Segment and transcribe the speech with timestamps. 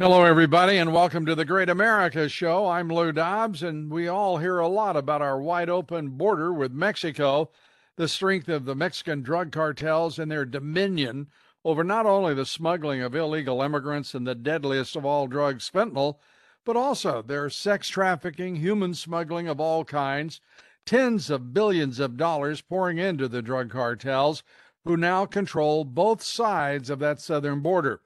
[0.00, 2.68] Hello, everybody, and welcome to the Great America Show.
[2.68, 6.70] I'm Lou Dobbs, and we all hear a lot about our wide open border with
[6.70, 7.50] Mexico,
[7.96, 11.26] the strength of the Mexican drug cartels and their dominion
[11.64, 16.20] over not only the smuggling of illegal immigrants and the deadliest of all drugs, fentanyl,
[16.64, 20.40] but also their sex trafficking, human smuggling of all kinds,
[20.86, 24.44] tens of billions of dollars pouring into the drug cartels,
[24.84, 28.00] who now control both sides of that southern border.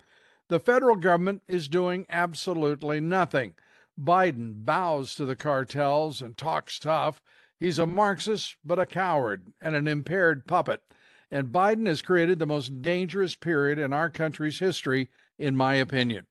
[0.53, 3.55] The federal government is doing absolutely nothing.
[3.99, 7.23] Biden bows to the cartels and talks tough.
[7.59, 10.83] He's a Marxist, but a coward and an impaired puppet.
[11.31, 16.27] And Biden has created the most dangerous period in our country's history, in my opinion,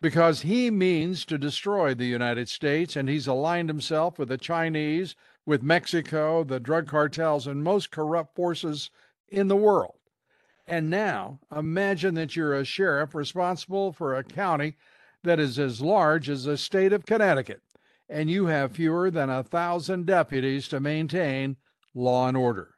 [0.00, 5.16] because he means to destroy the United States and he's aligned himself with the Chinese,
[5.44, 8.90] with Mexico, the drug cartels, and most corrupt forces
[9.26, 9.99] in the world.
[10.70, 14.76] And now, imagine that you're a sheriff responsible for a county
[15.24, 17.60] that is as large as the state of Connecticut,
[18.08, 21.56] and you have fewer than a thousand deputies to maintain
[21.92, 22.76] law and order.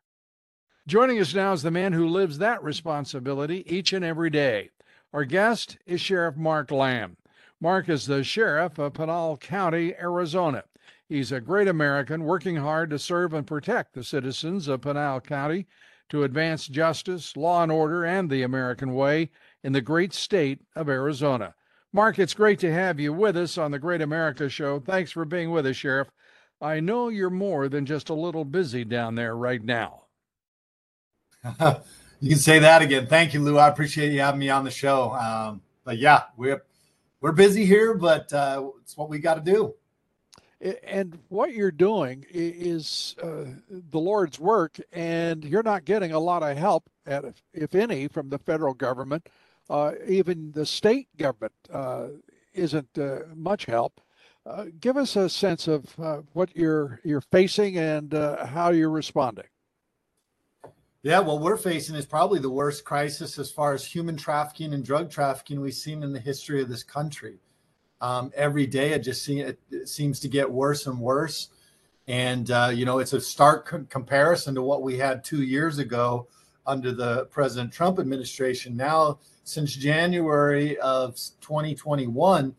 [0.86, 4.70] Joining us now is the man who lives that responsibility each and every day.
[5.12, 7.18] Our guest is Sheriff Mark Lamb.
[7.60, 10.64] Mark is the sheriff of Pinal County, Arizona.
[11.10, 15.66] He's a great American working hard to serve and protect the citizens of Pinal County
[16.12, 19.30] to advance justice, law and order, and the American way
[19.64, 21.54] in the great state of Arizona.
[21.90, 24.78] Mark, it's great to have you with us on the Great America Show.
[24.78, 26.10] Thanks for being with us, Sheriff.
[26.60, 30.02] I know you're more than just a little busy down there right now.
[32.20, 33.06] you can say that again.
[33.06, 33.56] Thank you, Lou.
[33.56, 35.12] I appreciate you having me on the show.
[35.12, 36.62] Um, but yeah, we're
[37.22, 39.74] we're busy here, but uh, it's what we got to do
[40.84, 46.42] and what you're doing is uh, the Lord's work, and you're not getting a lot
[46.42, 49.28] of help, at, if any, from the federal government.
[49.68, 52.08] Uh, even the state government uh,
[52.52, 54.00] isn't uh, much help.
[54.44, 59.44] Uh, give us a sense of uh, what you're you're facing and how you're responding.
[61.04, 64.84] Yeah, what we're facing is probably the worst crisis as far as human trafficking and
[64.84, 67.38] drug trafficking we've seen in the history of this country
[68.02, 68.92] um, every day.
[68.92, 71.48] It just it, seems to get worse and worse.
[72.08, 75.78] And, uh, you know, it's a stark co- comparison to what we had two years
[75.78, 76.26] ago
[76.66, 78.76] under the President Trump administration.
[78.76, 82.54] Now, since January of 2021,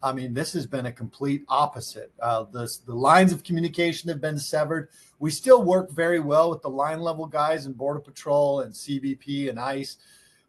[0.00, 2.12] I mean, this has been a complete opposite.
[2.20, 4.88] Uh, the, the lines of communication have been severed.
[5.20, 9.48] We still work very well with the line level guys in Border Patrol and CBP
[9.48, 9.96] and ICE,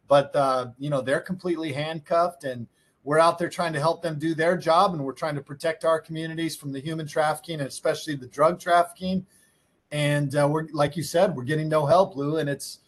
[0.08, 2.66] but, uh, you know, they're completely handcuffed and
[3.02, 5.84] we're out there trying to help them do their job and we're trying to protect
[5.84, 9.26] our communities from the human trafficking and especially the drug trafficking.
[9.90, 12.80] And uh, we're like you said we're getting no help lou and it's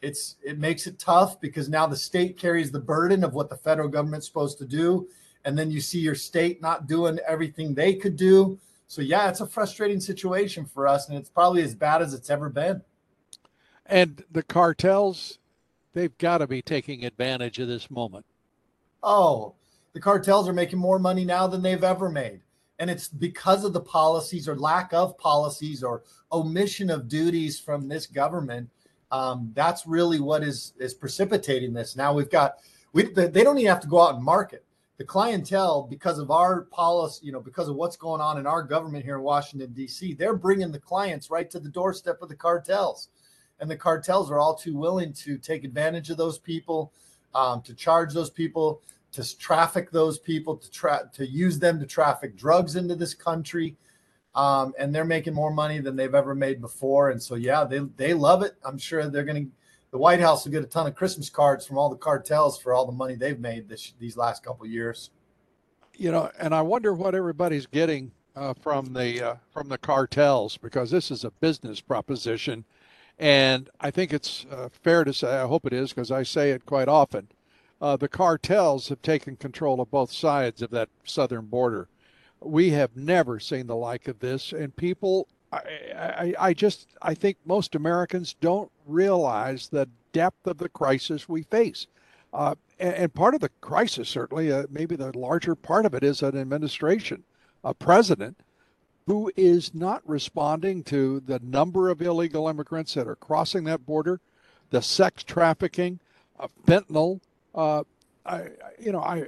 [0.00, 3.56] it's it makes it tough because now the state carries the burden of what the
[3.56, 5.08] federal government's supposed to do.
[5.44, 8.58] And then you see your state not doing everything they could do.
[8.86, 12.30] So yeah it's a frustrating situation for us and it's probably as bad as it's
[12.30, 12.82] ever been.
[13.84, 15.38] And the cartels
[15.92, 18.26] they've got to be taking advantage of this moment
[19.06, 19.54] oh,
[19.94, 22.40] the cartels are making more money now than they've ever made.
[22.78, 27.88] And it's because of the policies or lack of policies or omission of duties from
[27.88, 28.68] this government.
[29.10, 31.96] Um, that's really what is is precipitating this.
[31.96, 32.56] Now we've got
[32.92, 34.66] we they don't even have to go out and market
[34.98, 38.62] the clientele because of our policy, you know, because of what's going on in our
[38.62, 40.14] government here in Washington D.C.
[40.14, 43.08] They're bringing the clients right to the doorstep of the cartels,
[43.60, 46.92] and the cartels are all too willing to take advantage of those people,
[47.34, 48.80] um, to charge those people
[49.16, 53.74] to traffic those people, to tra- to use them to traffic drugs into this country.
[54.34, 57.08] Um, and they're making more money than they've ever made before.
[57.10, 58.56] And so, yeah, they they love it.
[58.64, 59.50] I'm sure they're going to.
[59.92, 62.74] The White House will get a ton of Christmas cards from all the cartels for
[62.74, 65.10] all the money they've made this these last couple years.
[65.94, 70.58] You know, and I wonder what everybody's getting uh, from the uh, from the cartels
[70.58, 72.66] because this is a business proposition,
[73.18, 75.38] and I think it's uh, fair to say.
[75.38, 77.28] I hope it is because I say it quite often
[77.80, 81.88] uh, the cartels have taken control of both sides of that southern border.
[82.40, 85.58] We have never seen the like of this, and people, I,
[85.96, 91.42] I, I just, I think most Americans don't realize the depth of the crisis we
[91.42, 91.86] face.
[92.32, 96.02] Uh, and, and, part of the crisis, certainly, uh, maybe the larger part of it
[96.02, 97.24] is an administration,
[97.64, 98.36] a president
[99.06, 104.20] who is not responding to the number of illegal immigrants that are crossing that border,
[104.70, 106.00] the sex trafficking,
[106.38, 107.20] uh, fentanyl.
[107.56, 107.82] Uh,
[108.24, 108.48] I,
[108.78, 109.26] you know, I,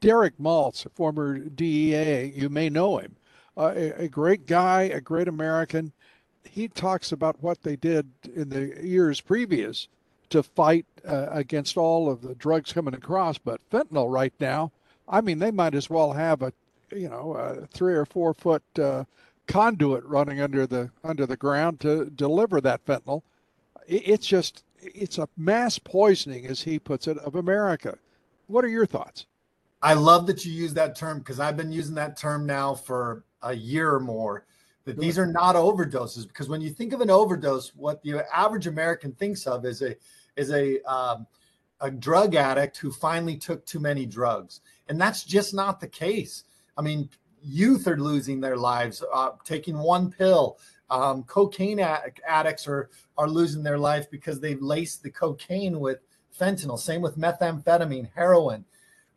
[0.00, 3.16] Derek Maltz, former DEA, you may know him,
[3.56, 5.92] uh, a, a, great guy, a great American.
[6.44, 9.88] He talks about what they did in the years previous
[10.30, 13.38] to fight uh, against all of the drugs coming across.
[13.38, 14.72] But fentanyl right now,
[15.08, 16.52] I mean, they might as well have a,
[16.92, 19.04] you know, a three or four foot uh,
[19.46, 23.22] conduit running under the under the ground to deliver that fentanyl.
[23.86, 24.64] It's just
[24.94, 27.98] it's a mass poisoning, as he puts it, of America.
[28.46, 29.26] What are your thoughts?
[29.82, 33.24] I love that you use that term because I've been using that term now for
[33.42, 34.46] a year or more.
[34.84, 38.66] That these are not overdoses because when you think of an overdose, what the average
[38.66, 39.96] American thinks of is a
[40.36, 41.26] is a um,
[41.80, 46.44] a drug addict who finally took too many drugs, and that's just not the case.
[46.76, 47.08] I mean,
[47.42, 50.58] youth are losing their lives uh, taking one pill.
[50.94, 52.88] Um, cocaine addicts are
[53.18, 55.98] are losing their life because they've laced the cocaine with
[56.38, 56.78] fentanyl.
[56.78, 58.64] Same with methamphetamine, heroin.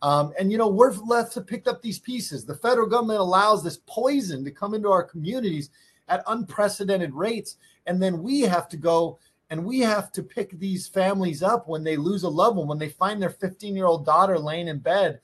[0.01, 2.45] Um, and you know we're left to pick up these pieces.
[2.45, 5.69] The federal government allows this poison to come into our communities
[6.07, 9.19] at unprecedented rates, and then we have to go
[9.51, 12.79] and we have to pick these families up when they lose a loved one, when
[12.79, 15.19] they find their 15 year old daughter laying in bed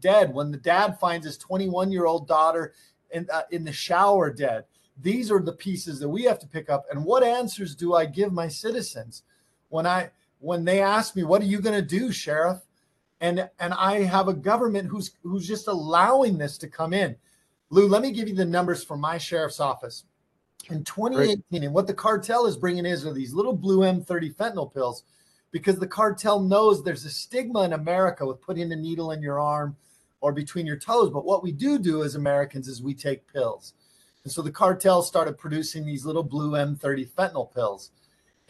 [0.00, 2.72] dead, when the dad finds his 21 year old daughter
[3.10, 4.64] in, uh, in the shower dead.
[5.00, 6.86] These are the pieces that we have to pick up.
[6.90, 9.22] And what answers do I give my citizens
[9.68, 10.10] when I
[10.40, 12.60] when they ask me, "What are you going to do, sheriff?"
[13.20, 17.16] and and I have a government who's who's just allowing this to come in.
[17.70, 20.04] Lou, let me give you the numbers from my sheriff's office.
[20.70, 21.64] In 2018, Great.
[21.64, 25.04] and what the cartel is bringing is are these little blue M30 fentanyl pills
[25.50, 29.40] because the cartel knows there's a stigma in America with putting a needle in your
[29.40, 29.76] arm
[30.20, 31.10] or between your toes.
[31.10, 33.74] But what we do do as Americans is we take pills.
[34.28, 37.92] And so the cartel started producing these little blue M30 fentanyl pills.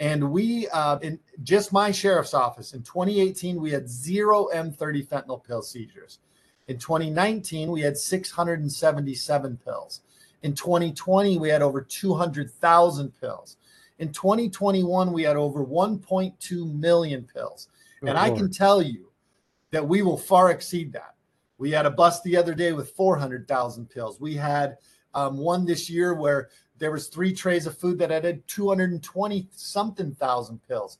[0.00, 5.44] And we, uh, in just my sheriff's office in 2018, we had zero M30 fentanyl
[5.44, 6.18] pill seizures.
[6.66, 10.00] In 2019, we had 677 pills.
[10.42, 13.56] In 2020, we had over 200,000 pills.
[14.00, 17.68] In 2021, we had over 1.2 million pills.
[18.02, 18.32] Oh, and Lord.
[18.32, 19.12] I can tell you
[19.70, 21.14] that we will far exceed that.
[21.56, 24.18] We had a bust the other day with 400,000 pills.
[24.18, 24.78] We had
[25.14, 30.14] um, one this year where there was three trays of food that had 220 something
[30.14, 30.98] thousand pills.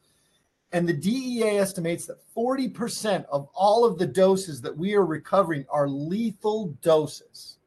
[0.73, 5.65] And the DEA estimates that 40% of all of the doses that we are recovering
[5.71, 7.59] are lethal doses.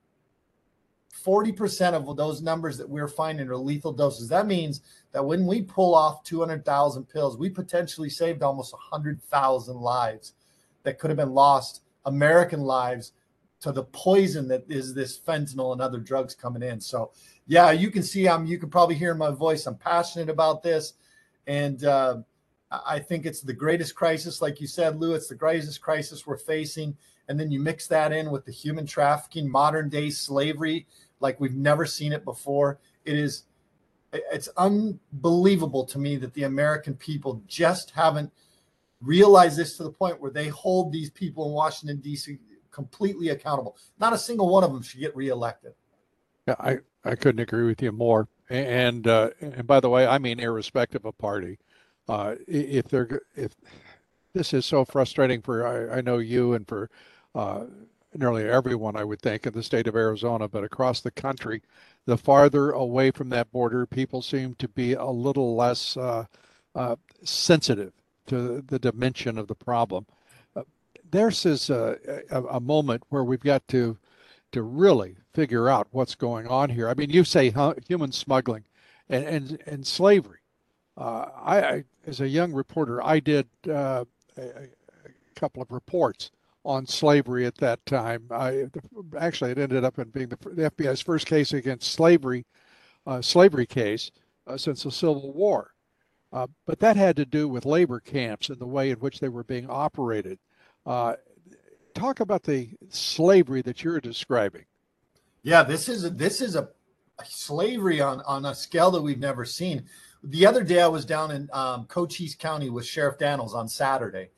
[1.26, 4.28] 40% of those numbers that we're finding are lethal doses.
[4.30, 10.34] That means that when we pull off 200,000 pills, we potentially saved almost 100,000 lives
[10.84, 13.14] that could have been lost American lives
[13.62, 16.82] to the poison that is this fentanyl and other drugs coming in.
[16.82, 17.12] So,
[17.48, 18.46] yeah, you can see I'm.
[18.46, 19.66] You can probably hear my voice.
[19.66, 20.94] I'm passionate about this,
[21.48, 22.18] and uh,
[22.72, 25.14] I think it's the greatest crisis, like you said, Lou.
[25.14, 26.98] It's the greatest crisis we're facing,
[27.28, 30.88] and then you mix that in with the human trafficking, modern day slavery,
[31.20, 32.80] like we've never seen it before.
[33.06, 33.44] It is.
[34.14, 38.32] It's unbelievable to me that the American people just haven't
[39.02, 42.38] realized this to the point where they hold these people in Washington, D.C.
[42.72, 43.78] completely accountable.
[44.00, 45.74] Not a single one of them should get reelected.
[46.48, 48.28] Yeah, I, I couldn't agree with you more.
[48.50, 51.60] And uh, and by the way, I mean irrespective of party.
[52.10, 53.54] Uh, if they're if
[54.34, 56.90] this is so frustrating for I, I know you and for
[57.34, 57.66] uh,
[58.14, 61.62] nearly everyone I would think in the state of Arizona, but across the country,
[62.06, 66.26] the farther away from that border, people seem to be a little less uh,
[66.76, 67.94] uh, sensitive
[68.28, 70.06] to the dimension of the problem.
[71.12, 71.98] Uh, there's is a,
[72.30, 73.98] a, a, moment where we've got to
[74.52, 76.90] to really figure out what's going on here.
[76.90, 77.54] I mean, you say
[77.88, 78.64] human smuggling
[79.10, 80.40] and and, and slavery.
[80.98, 84.06] Uh, I, I, as a young reporter, I did uh,
[84.38, 84.70] a, a,
[85.36, 86.32] couple of reports
[86.64, 88.26] on slavery at that time.
[88.30, 88.66] I,
[89.18, 92.46] actually, it ended up in being the, the FBI's first case against slavery,
[93.08, 94.12] uh, slavery case
[94.46, 95.74] uh, since the Civil War.
[96.34, 99.30] Uh, but that had to do with labor camps and the way in which they
[99.30, 100.38] were being operated.
[100.86, 101.16] Uh,
[101.94, 104.66] talk about the slavery that you're describing.
[105.44, 106.70] Yeah, this is a, this is a,
[107.20, 109.86] a, slavery on on a scale that we've never seen.
[110.24, 114.30] The other day, I was down in um, Cochise County with Sheriff Dannels on Saturday,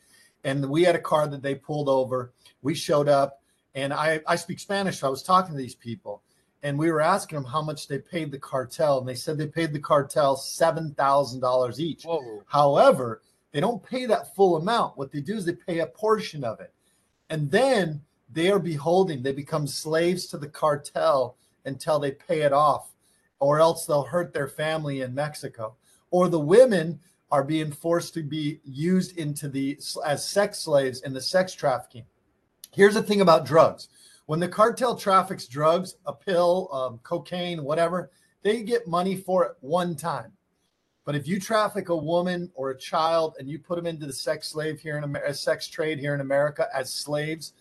[0.43, 2.33] and we had a car that they pulled over.
[2.61, 3.41] We showed up,
[3.75, 6.21] and I I speak Spanish, so I was talking to these people,
[6.61, 9.47] and we were asking them how much they paid the cartel, and they said they
[9.47, 12.03] paid the cartel seven thousand dollars each.
[12.03, 12.43] Whoa.
[12.47, 13.21] However,
[13.53, 14.97] They don't pay that full amount.
[14.97, 16.73] What they do is they pay a portion of it.
[17.29, 22.51] And then they are beholding, they become slaves to the cartel until they pay it
[22.51, 22.91] off,
[23.39, 25.75] or else they'll hurt their family in Mexico.
[26.09, 26.99] Or the women
[27.31, 32.05] are being forced to be used into the as sex slaves in the sex trafficking.
[32.71, 33.87] Here's the thing about drugs.
[34.25, 39.51] When the cartel traffics drugs, a pill, um, cocaine, whatever, they get money for it
[39.61, 40.31] one time.
[41.05, 44.13] But if you traffic a woman or a child and you put them into the
[44.13, 47.53] sex slave here in America, sex trade here in America as slaves,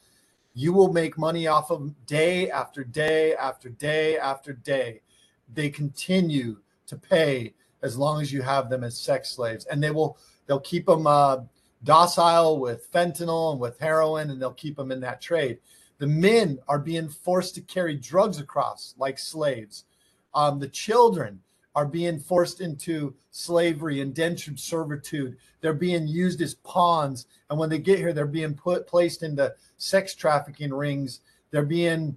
[0.55, 5.01] you will make money off of them day after day after day after day.
[5.53, 9.91] They continue to pay as long as you have them as sex slaves, and they
[9.91, 11.39] will they'll keep them uh,
[11.83, 15.59] docile with fentanyl and with heroin, and they'll keep them in that trade.
[15.99, 19.85] The men are being forced to carry drugs across like slaves.
[20.35, 21.41] Um, the children
[21.75, 25.37] are being forced into slavery, indentured servitude.
[25.61, 27.27] They're being used as pawns.
[27.49, 31.21] And when they get here, they're being put placed into sex trafficking rings.
[31.51, 32.17] They're being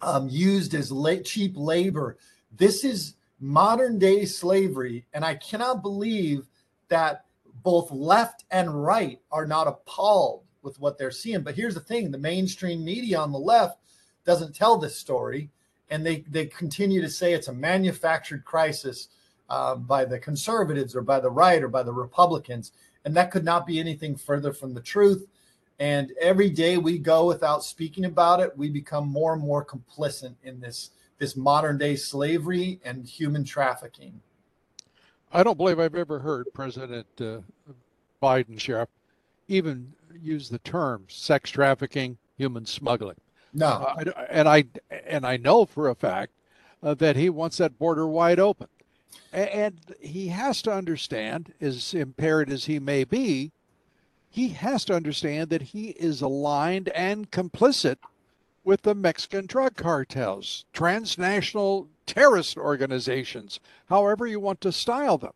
[0.00, 2.16] um, used as la- cheap labor.
[2.56, 5.06] This is modern day slavery.
[5.14, 6.46] And I cannot believe
[6.88, 7.24] that
[7.62, 11.42] both left and right are not appalled with what they're seeing.
[11.42, 13.78] But here's the thing the mainstream media on the left
[14.24, 15.50] doesn't tell this story
[15.90, 19.08] and they they continue to say it's a manufactured crisis
[19.48, 22.72] uh, by the conservatives or by the right or by the Republicans,
[23.04, 25.26] and that could not be anything further from the truth.
[25.80, 30.34] And every day we go without speaking about it, we become more and more complicit
[30.44, 34.20] in this this modern day slavery and human trafficking.
[35.32, 37.38] I don't believe I've ever heard President uh,
[38.22, 38.88] Biden, Sheriff,
[39.48, 43.16] even use the term sex trafficking, human smuggling.
[43.52, 44.64] No, uh, and I
[45.06, 46.32] and I know for a fact
[46.82, 48.68] uh, that he wants that border wide open,
[49.32, 53.52] and he has to understand, as impaired as he may be,
[54.28, 57.96] he has to understand that he is aligned and complicit
[58.62, 65.32] with the Mexican drug cartels, transnational terrorist organizations, however you want to style them.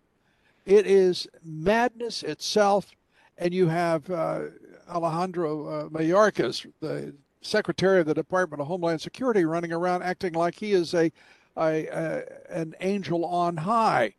[0.66, 2.92] It is madness itself,
[3.36, 4.42] and you have uh,
[4.88, 10.54] Alejandro uh, Mayorkas, the Secretary of the Department of Homeland Security running around acting like
[10.58, 11.12] he is a,
[11.56, 14.14] a, a an angel on high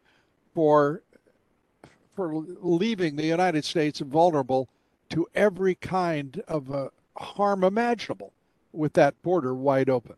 [0.54, 1.02] for
[2.16, 4.70] for leaving the United States vulnerable
[5.10, 8.32] to every kind of uh, harm imaginable
[8.72, 10.16] with that border wide open.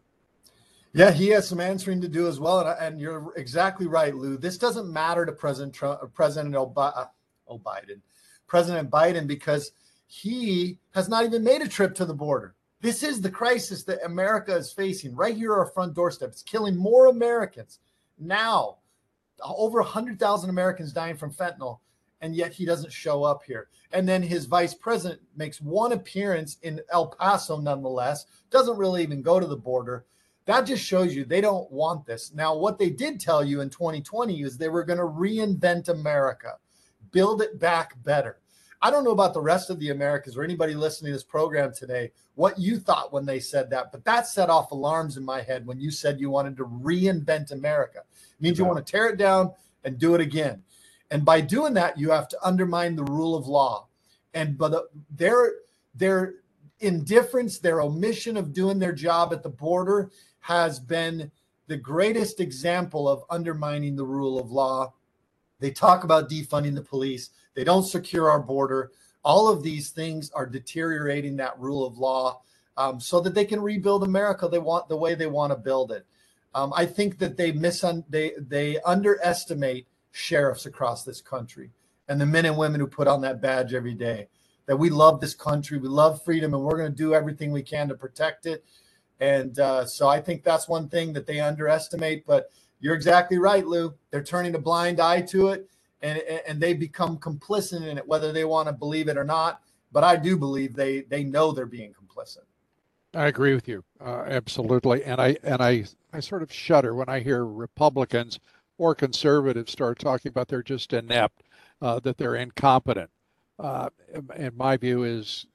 [0.93, 4.37] Yeah, he has some answering to do as well, and, and you're exactly right, Lou.
[4.37, 7.05] This doesn't matter to President Trump, President Ob- uh,
[7.49, 8.01] Biden,
[8.47, 9.71] President Biden, because
[10.07, 12.55] he has not even made a trip to the border.
[12.79, 16.29] This is the crisis that America is facing right here at our front doorstep.
[16.29, 17.79] It's killing more Americans
[18.19, 18.77] now.
[19.43, 21.79] Over 100,000 Americans dying from fentanyl,
[22.21, 23.69] and yet he doesn't show up here.
[23.91, 29.21] And then his vice president makes one appearance in El Paso, nonetheless, doesn't really even
[29.21, 30.05] go to the border.
[30.45, 32.33] That just shows you they don't want this.
[32.33, 36.57] Now, what they did tell you in 2020 is they were going to reinvent America,
[37.11, 38.39] build it back better.
[38.81, 41.73] I don't know about the rest of the Americas or anybody listening to this program
[41.73, 45.41] today, what you thought when they said that, but that set off alarms in my
[45.41, 47.99] head when you said you wanted to reinvent America.
[47.99, 49.51] It means you want to tear it down
[49.83, 50.61] and do it again.
[51.09, 53.87] And by doing that, you have to undermine the rule of law.
[54.33, 54.81] And but uh,
[55.15, 55.53] their
[55.95, 56.35] their
[56.79, 61.31] indifference, their omission of doing their job at the border has been
[61.67, 64.93] the greatest example of undermining the rule of law.
[65.59, 67.31] They talk about defunding the police.
[67.57, 68.91] They don't secure our border.
[69.25, 72.41] All of these things are deteriorating that rule of law
[72.77, 74.47] um, so that they can rebuild America.
[74.47, 76.05] They want the way they want to build it.
[76.53, 81.71] Um, I think that they miss they they underestimate sheriffs across this country
[82.07, 84.27] and the men and women who put on that badge every day.
[84.67, 87.63] That we love this country, we love freedom, and we're going to do everything we
[87.63, 88.63] can to protect it.
[89.19, 92.27] And uh, so I think that's one thing that they underestimate.
[92.27, 93.95] But you're exactly right, Lou.
[94.11, 95.67] They're turning a blind eye to it
[96.01, 99.61] and and they become complicit in it, whether they want to believe it or not.
[99.91, 102.43] But I do believe they they know they're being complicit.
[103.13, 107.09] I agree with you uh, absolutely, and I and I I sort of shudder when
[107.09, 108.39] I hear Republicans
[108.77, 111.43] or conservatives start talking about they're just inept,
[111.81, 113.09] uh, that they're incompetent.
[113.57, 113.89] Uh,
[114.35, 115.47] and my view is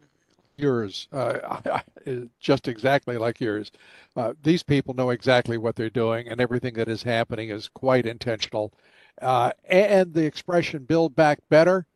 [0.57, 1.81] yours, uh,
[2.41, 3.71] just exactly like yours.
[4.17, 8.07] Uh, these people know exactly what they're doing, and everything that is happening is quite
[8.07, 8.73] intentional
[9.23, 11.87] uh, and the expression build back better,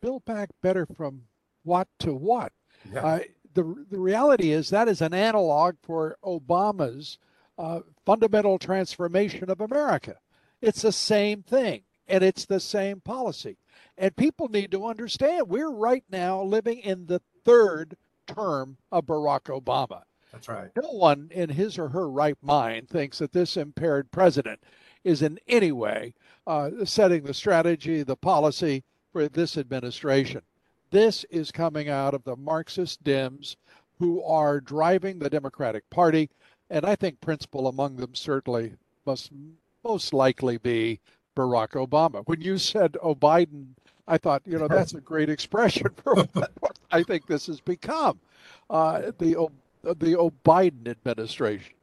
[0.00, 1.22] build back better from
[1.64, 2.52] what to what?
[2.92, 3.04] Yeah.
[3.04, 3.18] Uh,
[3.54, 7.18] the, the reality is that is an analog for Obama's
[7.58, 10.16] uh, fundamental transformation of America.
[10.62, 13.56] It's the same thing and it's the same policy.
[13.98, 17.96] And people need to understand we're right now living in the third
[18.26, 20.02] term of Barack Obama.
[20.32, 20.70] That's right.
[20.76, 24.60] No one in his or her right mind thinks that this impaired president
[25.02, 26.14] is in any way
[26.46, 28.82] uh, setting the strategy, the policy
[29.12, 30.42] for this administration.
[30.90, 33.56] This is coming out of the Marxist Dems
[33.98, 36.30] who are driving the Democratic Party.
[36.70, 38.72] And I think principal among them certainly
[39.06, 39.30] must
[39.84, 41.00] most likely be
[41.36, 42.22] Barack Obama.
[42.26, 43.68] When you said oh Biden,
[44.08, 48.18] I thought, you know, that's a great expression for what I think this has become.
[48.68, 49.48] Uh, the
[49.82, 51.74] the Biden administration.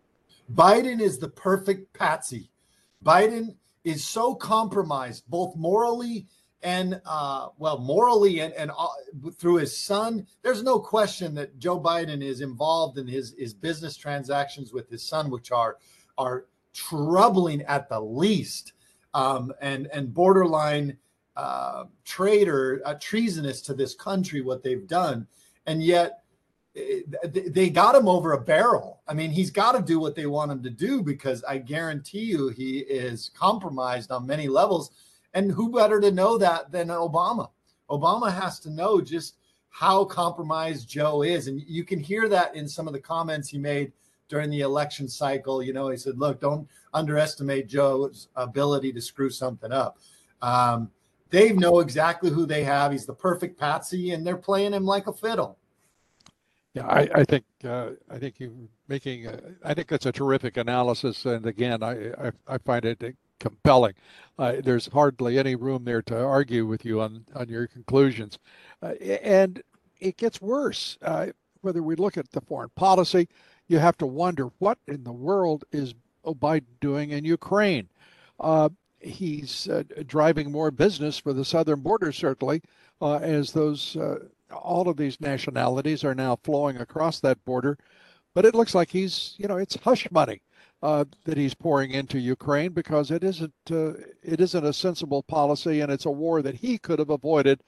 [0.54, 2.50] Biden is the perfect patsy.
[3.04, 3.56] Biden
[3.88, 6.28] is so compromised, both morally
[6.62, 8.88] and uh, well, morally and and uh,
[9.38, 10.28] through his son.
[10.42, 15.04] There's no question that Joe Biden is involved in his his business transactions with his
[15.04, 15.78] son, which are
[16.18, 18.74] are troubling at the least,
[19.14, 20.98] um, and and borderline
[21.38, 24.42] uh, traitor, uh, treasonous to this country.
[24.42, 25.28] What they've done,
[25.66, 26.24] and yet
[27.24, 29.02] they got him over a barrel.
[29.08, 32.26] I mean, he's got to do what they want him to do because I guarantee
[32.26, 34.92] you he is compromised on many levels.
[35.34, 37.50] And who better to know that than Obama?
[37.90, 39.36] Obama has to know just
[39.70, 41.48] how compromised Joe is.
[41.48, 43.92] And you can hear that in some of the comments he made
[44.30, 45.64] during the election cycle.
[45.64, 50.00] You know, he said, look, don't underestimate Joe's ability to screw something up.
[50.42, 50.92] Um,
[51.30, 52.92] they know exactly who they have.
[52.92, 55.58] He's the perfect patsy, and they're playing him like a fiddle.
[56.78, 58.52] Yeah, I, I think uh, I think you're
[58.88, 59.28] making.
[59.28, 63.96] A, I think that's a terrific analysis, and again, I I, I find it compelling.
[64.40, 68.40] Uh, there's hardly any room there to argue with you on on your conclusions,
[68.84, 68.94] uh,
[69.24, 69.64] and
[70.00, 70.98] it gets worse.
[71.02, 71.28] Uh,
[71.62, 73.30] whether we look at the foreign policy,
[73.70, 77.90] you have to wonder what in the world is Biden doing in Ukraine.
[78.40, 78.70] Uh,
[79.00, 82.62] he's uh, driving more business for the southern border, certainly,
[83.02, 83.98] as those
[84.52, 87.78] all of these nationalities are now flowing across that border.
[88.34, 90.42] But it looks like he's, you know, it's hush money
[90.84, 95.82] uh, that he's pouring into Ukraine because it isn't uh, it isn't a sensible policy,
[95.82, 97.64] and it's a war that he could have avoided,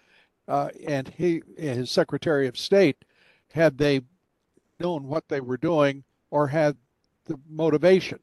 [0.47, 3.03] uh, and he his Secretary of State
[3.51, 4.01] had they
[4.79, 6.77] known what they were doing or had
[7.25, 8.19] the motivation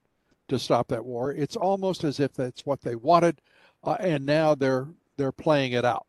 [0.49, 1.33] to stop that war.
[1.33, 3.41] It's almost as if that's what they wanted,
[3.83, 6.07] uh, and now they're they're playing it out.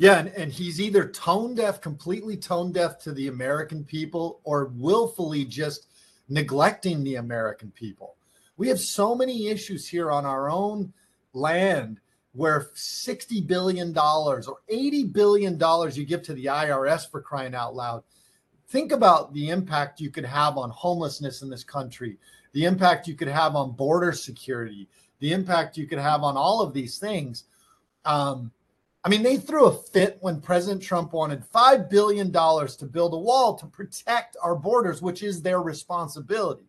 [0.00, 4.72] Yeah, and, and he's either tone deaf, completely tone deaf to the American people, or
[4.74, 5.88] willfully just
[6.30, 8.16] neglecting the American people.
[8.56, 10.90] We have so many issues here on our own
[11.34, 12.00] land
[12.32, 14.40] where $60 billion or
[14.72, 15.60] $80 billion
[15.92, 18.02] you give to the IRS for crying out loud.
[18.68, 22.16] Think about the impact you could have on homelessness in this country,
[22.54, 26.62] the impact you could have on border security, the impact you could have on all
[26.62, 27.44] of these things.
[28.06, 28.50] Um,
[29.02, 33.18] I mean, they threw a fit when President Trump wanted $5 billion to build a
[33.18, 36.66] wall to protect our borders, which is their responsibility.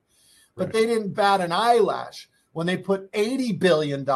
[0.56, 0.74] But right.
[0.74, 4.08] they didn't bat an eyelash when they put $80 billion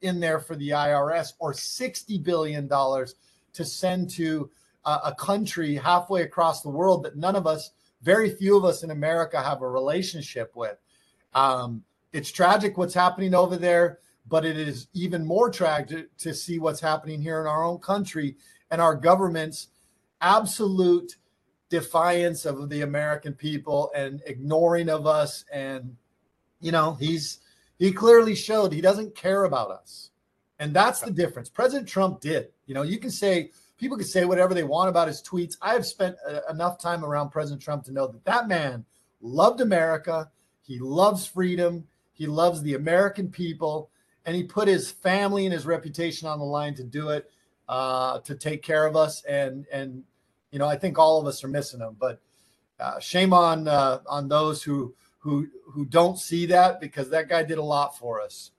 [0.00, 4.50] in there for the IRS or $60 billion to send to
[4.84, 8.90] a country halfway across the world that none of us, very few of us in
[8.90, 10.78] America, have a relationship with.
[11.34, 16.58] Um, it's tragic what's happening over there but it is even more tragic to see
[16.58, 18.36] what's happening here in our own country
[18.70, 19.68] and our government's
[20.20, 21.16] absolute
[21.68, 25.44] defiance of the American people and ignoring of us.
[25.52, 25.96] And,
[26.60, 27.40] you know, he's,
[27.78, 30.10] he clearly showed he doesn't care about us.
[30.58, 31.48] And that's the difference.
[31.48, 32.48] President Trump did.
[32.66, 35.56] You know, you can say, people can say whatever they want about his tweets.
[35.62, 38.84] I have spent uh, enough time around President Trump to know that that man
[39.22, 40.30] loved America.
[40.60, 41.86] He loves freedom.
[42.12, 43.90] He loves the American people
[44.24, 47.30] and he put his family and his reputation on the line to do it,
[47.68, 49.22] uh, to take care of us.
[49.24, 50.04] And and
[50.50, 51.96] you know, I think all of us are missing him.
[51.98, 52.20] But
[52.78, 57.42] uh, shame on uh, on those who who who don't see that because that guy
[57.42, 58.50] did a lot for us.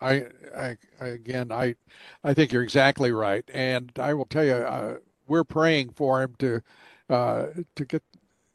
[0.00, 1.74] I, I, again, I,
[2.22, 6.36] I think you're exactly right, and I will tell you, uh, we're praying for him
[6.38, 6.62] to,
[7.10, 8.02] uh, to get,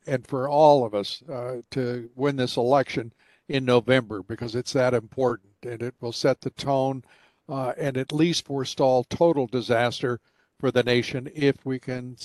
[0.07, 3.11] and for all of us uh, to win this election
[3.49, 7.03] in November because it's that important and it will set the tone
[7.49, 10.19] uh, and at least forestall total disaster
[10.59, 12.15] for the nation if we can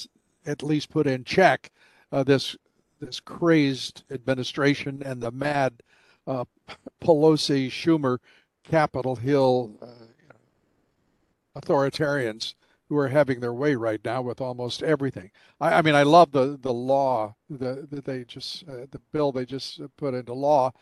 [0.44, 1.70] at least put in check
[2.12, 2.57] uh, this
[3.01, 5.83] this crazed administration and the mad
[6.27, 6.44] uh,
[7.03, 8.18] Pelosi, Schumer,
[8.64, 10.07] Capitol Hill uh,
[11.61, 12.55] authoritarians
[12.88, 15.31] who are having their way right now with almost everything.
[15.61, 19.33] I, I mean, I love the the law that the, they just uh, the bill
[19.33, 20.72] they just put into law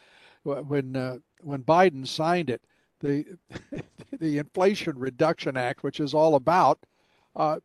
[0.45, 2.63] when uh, when Biden signed it,
[3.01, 3.25] the
[4.19, 6.79] the Inflation Reduction Act, which is all about
[7.37, 7.61] uh,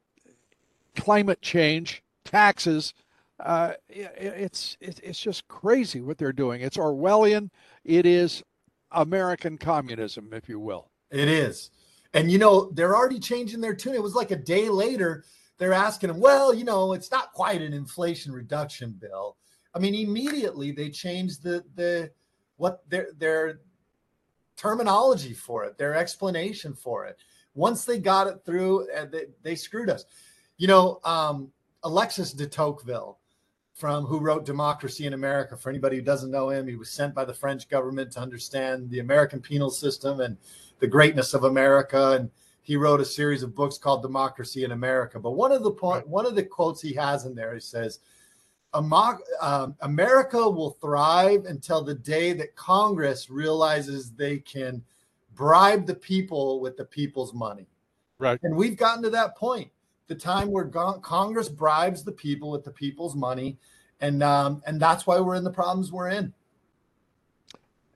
[0.96, 2.94] climate change, taxes.
[3.40, 6.62] Uh, it, it's it, it's just crazy what they're doing.
[6.62, 7.50] It's Orwellian.
[7.84, 8.44] It is
[8.92, 10.90] American communism, if you will.
[11.12, 11.72] It is.
[12.14, 13.96] And you know, they're already changing their tune.
[13.96, 15.24] It was like a day later,
[15.58, 19.38] they're asking them, well, you know, it's not quite an inflation reduction bill.
[19.76, 22.12] I mean, immediately they changed the the
[22.60, 23.62] what their their
[24.56, 27.18] terminology for it, their explanation for it.
[27.56, 30.06] Once they got it through, uh, they, they screwed us.
[30.58, 31.52] You know, um,
[31.84, 33.18] Alexis de Tocqueville,
[33.74, 35.56] from who wrote Democracy in America.
[35.56, 38.90] For anybody who doesn't know him, he was sent by the French government to understand
[38.90, 40.36] the American penal system and
[40.80, 42.12] the greatness of America.
[42.12, 42.30] And
[42.62, 45.18] he wrote a series of books called Democracy in America.
[45.18, 48.00] But one of the point, one of the quotes he has in there, he says,
[48.74, 54.84] America will thrive until the day that Congress realizes they can
[55.34, 57.68] bribe the people with the people's money.
[58.20, 58.40] Right.
[58.44, 59.72] And we've gotten to that point
[60.08, 63.58] the time where Congress bribes the people with the people's money,
[64.02, 66.34] and um, and that's why we're in the problems we're in.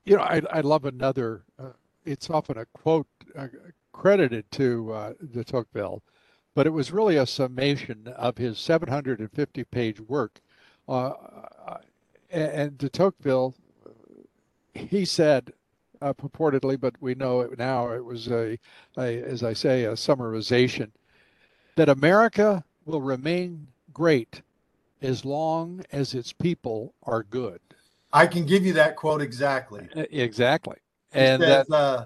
[0.05, 1.43] You know, I, I love another.
[1.59, 1.71] Uh,
[2.05, 3.07] it's often a quote
[3.38, 3.47] uh,
[3.91, 6.01] credited to uh, de Tocqueville,
[6.55, 10.39] but it was really a summation of his 750-page work.
[10.87, 11.13] Uh,
[11.65, 11.77] uh,
[12.29, 13.55] and de Tocqueville,
[14.73, 15.53] he said,
[16.01, 17.91] uh, purportedly, but we know it now.
[17.91, 18.57] It was a,
[18.97, 20.91] a, as I say, a summarization
[21.75, 24.41] that America will remain great
[25.01, 27.59] as long as its people are good.
[28.11, 29.87] I can give you that quote exactly.
[29.95, 30.77] Exactly.
[31.13, 32.05] He and says, that, uh,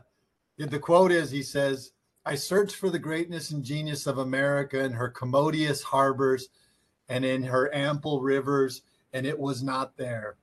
[0.57, 1.91] the quote is he says,
[2.25, 6.49] I search for the greatness and genius of America in her commodious harbors
[7.09, 8.81] and in her ample rivers,
[9.13, 10.35] and it was not there.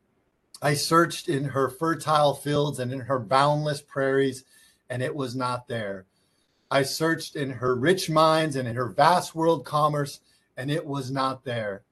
[0.63, 4.45] I searched in her fertile fields and in her boundless prairies,
[4.89, 6.07] and it was not there.
[6.71, 10.21] I searched in her rich mines and in her vast world commerce,
[10.57, 11.83] and it was not there.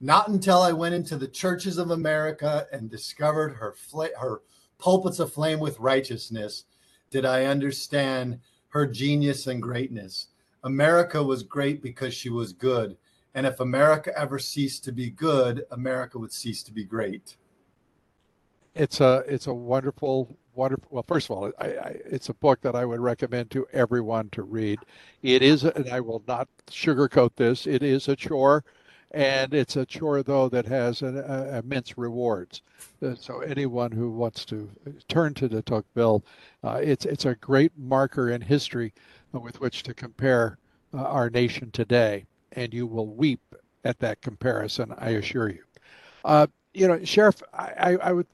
[0.00, 4.40] Not until I went into the churches of America and discovered her fl- her
[4.78, 6.64] pulpits aflame with righteousness
[7.10, 10.28] did I understand her genius and greatness.
[10.64, 12.96] America was great because she was good,
[13.34, 17.36] and if America ever ceased to be good, America would cease to be great.
[18.74, 20.88] It's a it's a wonderful wonderful.
[20.90, 24.28] Well, first of all, I, I, it's a book that I would recommend to everyone
[24.30, 24.78] to read.
[25.22, 27.66] It is, and I will not sugarcoat this.
[27.66, 28.64] It is a chore,
[29.10, 32.62] and it's a chore though that has an, uh, immense rewards.
[33.02, 34.70] Uh, so anyone who wants to
[35.08, 36.24] turn to the Tocqueville,
[36.62, 38.92] uh, it's it's a great marker in history
[39.32, 40.58] with which to compare
[40.94, 44.94] uh, our nation today, and you will weep at that comparison.
[44.98, 45.62] I assure you.
[46.24, 48.26] Uh, you know, Sheriff, I, I, would,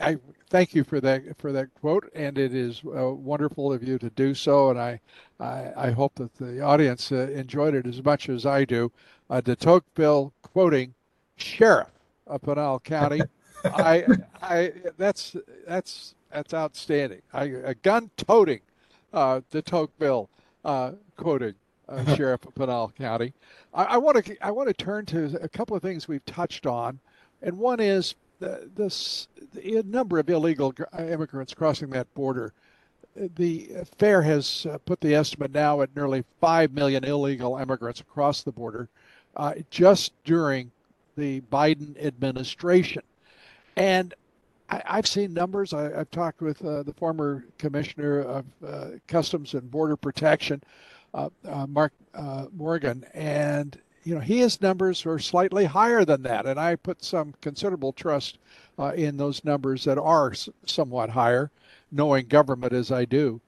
[0.00, 0.18] I
[0.50, 4.10] thank you for that for that quote, and it is uh, wonderful of you to
[4.10, 4.70] do so.
[4.70, 5.00] And I,
[5.38, 8.90] I, I hope that the audience uh, enjoyed it as much as I do.
[9.30, 10.94] Uh, de Tocqueville quoting
[11.36, 11.88] Sheriff
[12.26, 13.20] of Pinal County.
[13.64, 14.04] I,
[14.42, 17.22] I, that's that's that's outstanding.
[17.32, 18.60] I, a gun-toting
[19.12, 20.28] uh, de Tocqueville
[20.64, 21.54] uh, quoting
[21.88, 23.32] uh, Sheriff of Pinal County.
[23.74, 26.98] I want to I want to turn to a couple of things we've touched on,
[27.42, 32.52] and one is the, this the number of illegal immigrants crossing that border.
[33.14, 38.42] The FAIR has uh, put the estimate now at nearly 5 million illegal immigrants across
[38.42, 38.90] the border
[39.36, 40.70] uh, just during
[41.16, 43.02] the Biden administration.
[43.76, 44.12] And
[44.68, 45.72] I, have seen numbers.
[45.72, 50.66] I, have talked with uh, the former commissioner of uh, Customs and Border Protection, uh,
[50.66, 56.22] uh, Uh, uh, Mark uh, Morgan, and you know, his numbers are slightly higher than
[56.24, 56.44] that.
[56.44, 58.36] And I put some considerable trust
[58.78, 60.34] uh, in those numbers that are
[60.66, 61.50] somewhat higher,
[61.90, 63.40] knowing government as I do.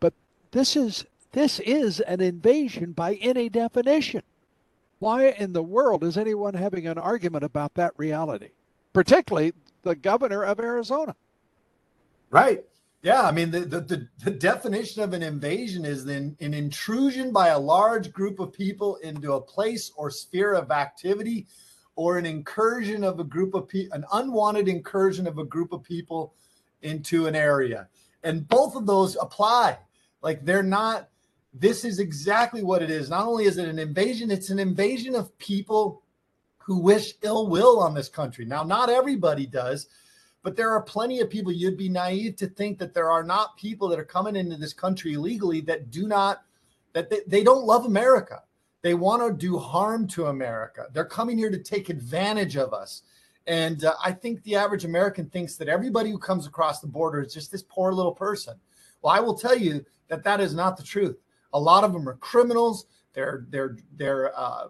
[0.00, 0.14] But
[0.50, 4.22] this is this is an invasion by any definition.
[4.98, 8.48] Why in the world is anyone having an argument about that reality?
[8.92, 11.14] Particularly the governor of Arizona.
[12.30, 12.64] Right.
[13.02, 17.32] Yeah, I mean the, the, the, the, definition of an invasion is then an intrusion
[17.32, 21.46] by a large group of people into a place or sphere of activity,
[21.94, 25.82] or an incursion of a group of people, an unwanted incursion of a group of
[25.82, 26.34] people
[26.82, 27.88] into an area.
[28.22, 29.78] And both of those apply.
[30.22, 31.08] Like they're not.
[31.54, 33.08] This is exactly what it is.
[33.08, 36.02] Not only is it an invasion, it's an invasion of people
[36.58, 38.44] who wish ill will on this country.
[38.44, 39.86] Now, not everybody does
[40.46, 41.50] but there are plenty of people.
[41.50, 44.72] You'd be naive to think that there are not people that are coming into this
[44.72, 46.44] country illegally that do not,
[46.92, 48.44] that they, they don't love America.
[48.82, 50.86] They want to do harm to America.
[50.92, 53.02] They're coming here to take advantage of us.
[53.48, 57.22] And uh, I think the average American thinks that everybody who comes across the border
[57.22, 58.54] is just this poor little person.
[59.02, 61.16] Well, I will tell you that that is not the truth.
[61.54, 62.86] A lot of them are criminals.
[63.14, 64.68] They're they're they're uh,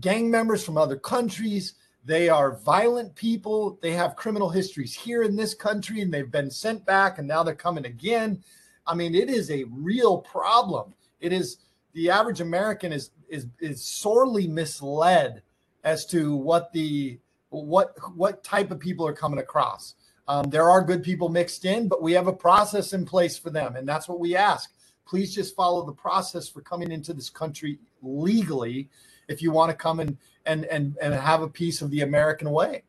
[0.00, 1.76] gang members from other countries.
[2.04, 3.78] They are violent people.
[3.80, 7.42] They have criminal histories here in this country, and they've been sent back, and now
[7.42, 8.42] they're coming again.
[8.86, 10.94] I mean, it is a real problem.
[11.20, 11.58] It is
[11.94, 15.42] the average American is is is sorely misled
[15.84, 19.94] as to what the what what type of people are coming across.
[20.28, 23.50] Um, there are good people mixed in, but we have a process in place for
[23.50, 24.72] them, and that's what we ask.
[25.06, 28.88] Please just follow the process for coming into this country legally
[29.28, 32.50] if you want to come and and and and have a piece of the American
[32.50, 32.82] way.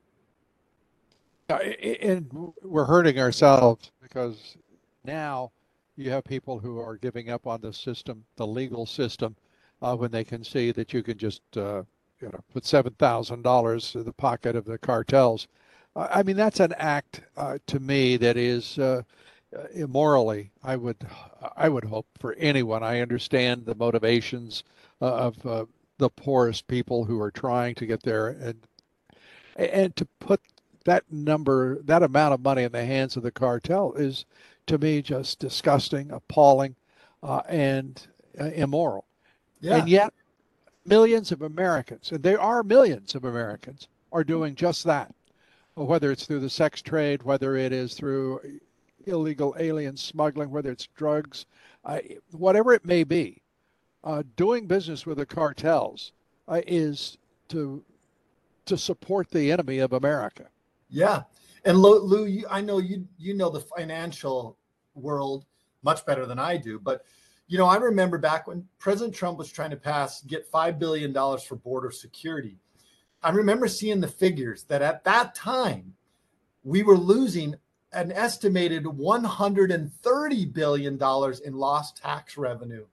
[1.50, 2.30] and
[2.64, 4.58] we're hurting ourselves because
[5.04, 5.52] now
[5.96, 9.36] you have people who are giving up on the system, the legal system,
[9.82, 11.84] uh, when they can see that you can just uh,
[12.20, 15.48] you know put seven thousand dollars in the pocket of the cartels.
[15.96, 19.04] I mean that's an act uh, to me that is uh,
[19.74, 20.52] immorally.
[20.64, 20.98] I would
[21.56, 22.84] I would hope for anyone.
[22.84, 24.64] I understand the motivations
[25.02, 25.66] uh, of uh,
[25.98, 28.68] the poorest people who are trying to get there and
[29.56, 30.42] and to put
[30.86, 34.26] that number that amount of money in the hands of the cartel is
[34.68, 36.76] to me just disgusting, appalling,
[37.24, 38.08] uh, and
[38.40, 39.06] uh, immoral.
[39.60, 39.78] Yeah.
[39.78, 40.14] And yet,
[40.86, 45.14] millions of Americans, and there are millions of Americans, are doing just that.
[45.76, 48.40] Whether it's through the sex trade, whether it is through
[49.06, 51.46] illegal alien smuggling, whether it's drugs,
[51.84, 52.00] uh,
[52.32, 53.42] whatever it may be,
[54.06, 56.14] uh, doing business with the cartels
[56.48, 57.18] uh, is
[57.50, 57.84] to
[58.66, 60.46] to support the enemy of America.
[60.90, 61.24] Yeah,
[61.66, 64.58] and Lou, Lou you, I know you you know the financial
[64.94, 65.46] world
[65.84, 67.04] much better than I do, but
[67.48, 71.12] you know I remember back when President Trump was trying to pass get five billion
[71.12, 72.58] dollars for border security.
[73.24, 75.96] I remember seeing the figures that at that time
[76.64, 77.56] we were losing
[77.92, 82.86] an estimated 130 billion dollars in lost tax revenue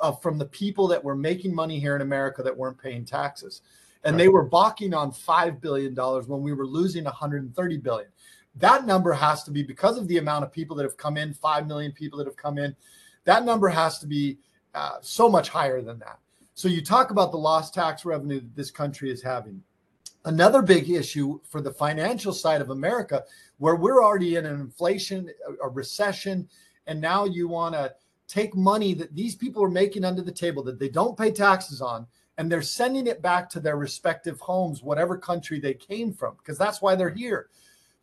[0.00, 3.62] uh, from the people that were making money here in America that weren't paying taxes.
[4.04, 4.24] And right.
[4.24, 8.08] they were balking on $5 billion when we were losing 130 billion.
[8.56, 11.34] That number has to be because of the amount of people that have come in
[11.34, 12.74] 5 million people that have come in
[13.28, 14.38] that number has to be
[14.74, 16.18] uh, so much higher than that.
[16.54, 19.62] So you talk about the lost tax revenue that this country is having.
[20.24, 23.24] Another big issue for the financial side of america
[23.58, 25.30] where we're already in an inflation
[25.62, 26.48] a recession
[26.86, 27.94] and now you want to
[28.28, 31.80] take money that these people are making under the table that they don't pay taxes
[31.80, 36.36] on and they're sending it back to their respective homes, whatever country they came from,
[36.36, 37.48] because that's why they're here.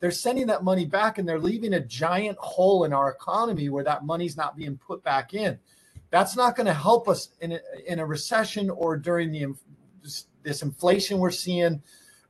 [0.01, 3.83] They're sending that money back and they're leaving a giant hole in our economy where
[3.85, 5.57] that money's not being put back in.
[6.09, 9.55] That's not going to help us in a, in a recession or during the
[10.43, 11.81] this inflation we're seeing.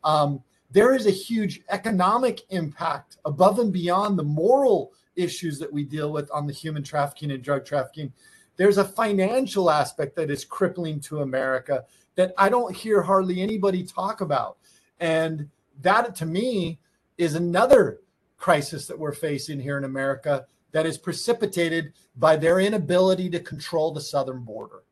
[0.03, 5.83] Um, there is a huge economic impact above and beyond the moral issues that we
[5.83, 8.11] deal with on the human trafficking and drug trafficking
[8.57, 13.83] there's a financial aspect that is crippling to America that I don't hear hardly anybody
[13.83, 14.57] talk about.
[14.99, 15.49] And
[15.81, 16.79] that to me
[17.17, 17.99] is another
[18.37, 23.91] crisis that we're facing here in America that is precipitated by their inability to control
[23.91, 24.83] the southern border.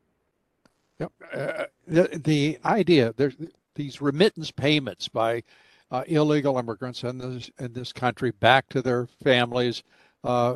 [0.98, 1.12] Yep.
[1.32, 3.36] Uh, the, the idea there's
[3.74, 5.42] these remittance payments by
[5.90, 9.82] uh, illegal immigrants in this in this country back to their families
[10.24, 10.54] uh,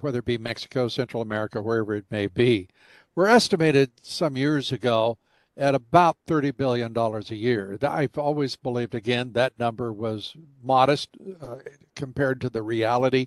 [0.00, 2.68] whether it be Mexico, Central America, wherever it may be,
[3.16, 5.18] were estimated some years ago
[5.56, 7.78] at about $30 billion a year.
[7.82, 11.10] I've always believed, again, that number was modest
[11.42, 11.56] uh,
[11.96, 13.26] compared to the reality.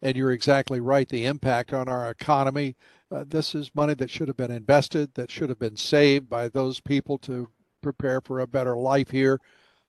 [0.00, 1.08] And you're exactly right.
[1.08, 2.76] The impact on our economy.
[3.10, 6.48] Uh, this is money that should have been invested, that should have been saved by
[6.48, 7.48] those people to
[7.82, 9.40] prepare for a better life here.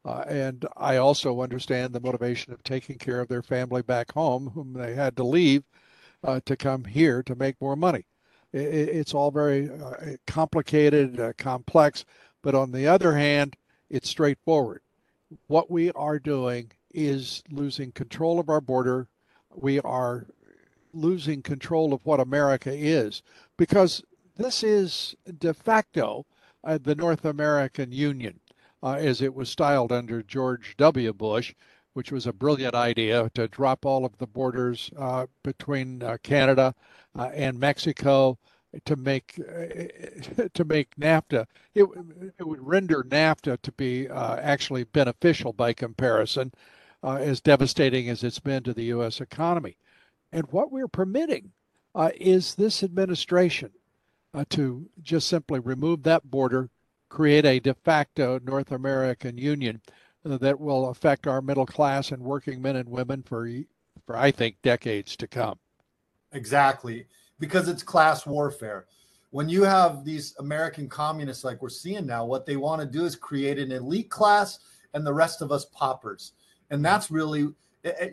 [0.06, 4.52] Uh, and I also understand the motivation of taking care of their family back home,
[4.54, 5.64] whom they had to leave
[6.24, 8.06] uh, to come here to make more money.
[8.54, 12.06] It, it's all very uh, complicated, uh, complex,
[12.44, 13.58] but on the other hand,
[13.90, 14.82] it's straightforward.
[15.48, 19.08] What we are doing is losing control of our border.
[19.56, 20.28] We are
[20.94, 23.24] losing control of what America is
[23.58, 24.04] because
[24.38, 26.26] this is de facto
[26.64, 28.40] uh, the North American Union
[28.86, 31.12] uh, as it was styled under George W.
[31.12, 31.56] Bush,
[31.94, 36.76] which was a brilliant idea to drop all of the borders uh, between uh, Canada
[37.18, 38.38] uh, and Mexico
[38.84, 41.48] to make uh, to make NAFTA.
[41.74, 41.88] It,
[42.38, 46.52] it would render NAFTA to be uh, actually beneficial by comparison,
[47.02, 49.20] as devastating as it's been to the U.S.
[49.20, 49.78] economy.
[50.32, 51.54] And what we're permitting
[52.20, 53.72] is this administration
[54.50, 56.70] to just simply remove that border
[57.16, 59.82] create a de facto North American Union
[60.30, 63.50] uh, that will affect our middle class and working men and women for,
[64.06, 65.58] for I think, decades to come.
[66.34, 67.06] Exactly.
[67.40, 68.86] because it's class warfare.
[69.32, 73.06] When you have these American communists like we're seeing now, what they want to do
[73.06, 74.60] is create an elite class
[74.94, 76.34] and the rest of us paupers.
[76.70, 77.48] And that's really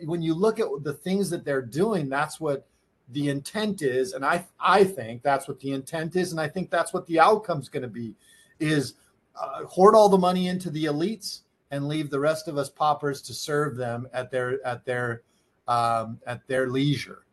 [0.05, 2.67] when you look at the things that they're doing, that's what
[3.09, 4.13] the intent is.
[4.13, 7.19] And I I think that's what the intent is, and I think that's what the
[7.19, 8.15] outcome's going to be
[8.63, 8.95] is
[9.39, 13.21] uh, hoard all the money into the elites and leave the rest of us paupers
[13.23, 15.23] to serve them at their at their
[15.67, 17.25] um, at their leisure.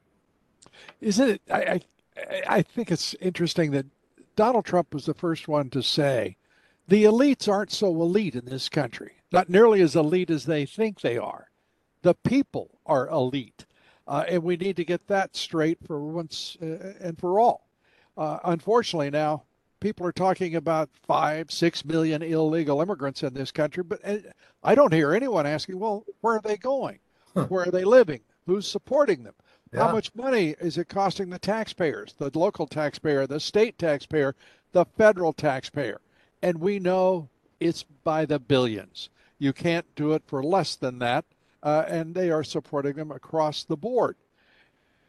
[1.01, 1.43] Isn't it?
[1.51, 1.81] I, I
[2.49, 3.87] I think it's interesting that
[4.37, 6.37] Donald Trump was the first one to say
[6.89, 11.01] the elites aren't so elite in this country, not nearly as elite as they think
[11.01, 11.51] they are.
[12.03, 13.67] The people are elite,
[14.09, 17.69] uh, and we need to get that straight for once uh, and for all.
[18.17, 19.45] Uh, unfortunately, now
[19.81, 24.19] people are talking about five, six million illegal immigrants in this country, but uh,
[24.63, 26.99] I don't hear anyone asking, well, where are they going?
[27.49, 28.21] Where are they living?
[28.47, 29.35] Who's supporting them?
[29.73, 29.87] Yeah.
[29.87, 34.35] How much money is it costing the taxpayers, the local taxpayer, the state taxpayer,
[34.73, 36.01] the federal taxpayer?
[36.43, 37.29] And we know
[37.61, 39.11] it's by the billions.
[39.39, 41.25] You can't do it for less than that.
[41.63, 44.17] Uh, and they are supporting them across the board.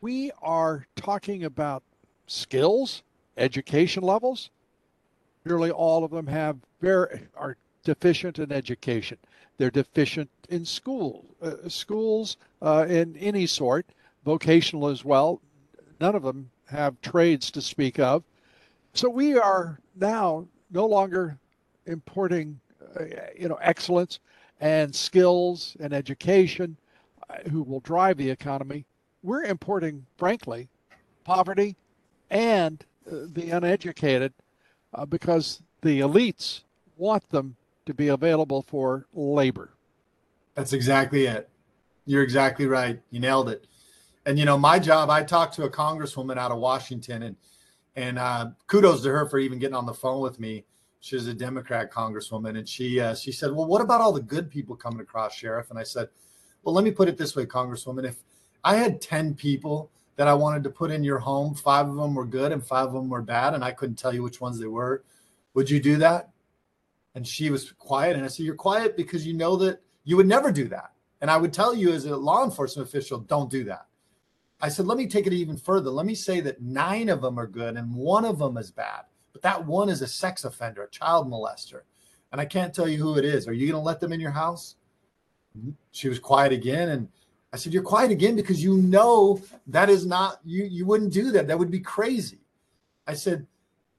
[0.01, 1.81] We are talking about
[2.27, 3.03] skills,
[3.37, 4.49] education levels,
[5.45, 9.17] nearly all of them have very are deficient in education.
[9.57, 13.85] They're deficient in school, uh, schools uh, in any sort,
[14.25, 15.41] vocational as well.
[15.99, 18.23] None of them have trades to speak of.
[18.93, 21.37] So we are now no longer
[21.85, 22.59] importing,
[22.99, 23.03] uh,
[23.37, 24.19] you know, excellence
[24.59, 26.77] and skills and education
[27.29, 28.85] uh, who will drive the economy.
[29.23, 30.67] We're importing, frankly,
[31.23, 31.75] poverty
[32.29, 34.33] and uh, the uneducated
[34.93, 36.61] uh, because the elites
[36.97, 39.73] want them to be available for labor.
[40.55, 41.49] That's exactly it.
[42.05, 42.99] You're exactly right.
[43.09, 43.67] You nailed it.
[44.25, 47.35] And you know, my job, I talked to a congresswoman out of Washington, and
[47.95, 50.65] and uh, kudos to her for even getting on the phone with me.
[50.99, 54.51] She's a Democrat congresswoman, and she uh, she said, "Well, what about all the good
[54.51, 56.09] people coming across, sheriff?" And I said,
[56.63, 58.05] "Well, let me put it this way, congresswoman.
[58.07, 58.17] If
[58.63, 61.55] I had ten people that I wanted to put in your home.
[61.55, 64.13] Five of them were good and five of them were bad, and I couldn't tell
[64.13, 65.03] you which ones they were.
[65.53, 66.29] Would you do that?
[67.15, 68.15] And she was quiet.
[68.15, 70.91] And I said, You're quiet because you know that you would never do that.
[71.21, 73.85] And I would tell you as a law enforcement official, don't do that.
[74.61, 75.89] I said, Let me take it even further.
[75.89, 79.03] Let me say that nine of them are good and one of them is bad.
[79.33, 81.81] But that one is a sex offender, a child molester.
[82.31, 83.47] And I can't tell you who it is.
[83.47, 84.75] Are you going to let them in your house?
[85.91, 86.89] She was quiet again.
[86.89, 87.09] And
[87.53, 91.31] I said, You're quiet again because you know that is not, you, you wouldn't do
[91.31, 91.47] that.
[91.47, 92.39] That would be crazy.
[93.07, 93.47] I said,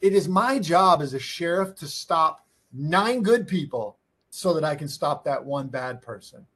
[0.01, 3.99] It is my job as a sheriff to stop nine good people
[4.31, 6.47] so that I can stop that one bad person.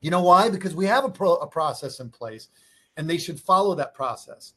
[0.00, 0.50] You know why?
[0.50, 2.48] Because we have a, pro, a process in place
[2.96, 4.54] and they should follow that process.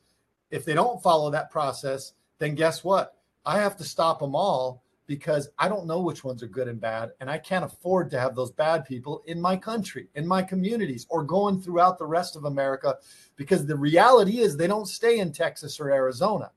[0.50, 3.16] If they don't follow that process, then guess what?
[3.46, 6.80] I have to stop them all because I don't know which ones are good and
[6.80, 7.12] bad.
[7.22, 11.08] And I can't afford to have those bad people in my country, in my communities,
[11.10, 12.98] or going throughout the rest of America
[13.38, 16.52] because the reality is they don't stay in Texas or Arizona.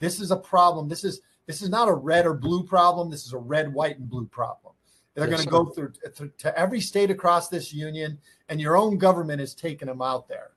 [0.00, 0.88] This is a problem.
[0.88, 3.08] This is this is not a red or blue problem.
[3.10, 4.74] This is a red, white, and blue problem.
[5.14, 8.76] They're yes, going to go through to, to every state across this union, and your
[8.76, 10.50] own government is taking them out there.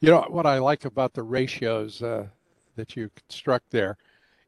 [0.00, 2.26] You know what I like about the ratios uh,
[2.76, 3.96] that you construct there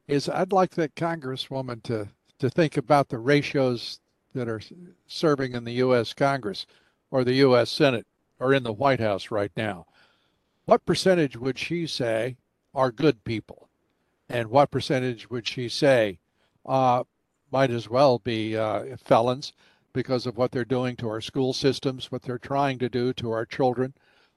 [0.07, 4.01] is I'd like that Congresswoman to to think about the ratios
[4.35, 4.61] that are
[5.07, 6.13] serving in the U.S.
[6.13, 6.67] Congress
[7.11, 7.71] or the U.S.
[7.71, 8.07] Senate
[8.39, 9.87] or in the White House right now.
[10.67, 12.37] What percentage would she say
[12.75, 13.69] are good people,
[14.29, 16.19] and what percentage would she say
[16.67, 17.05] uh,
[17.53, 19.53] might as well be uh, felons
[19.93, 23.31] because of what they're doing to our school systems, what they're trying to do to
[23.31, 23.95] our children,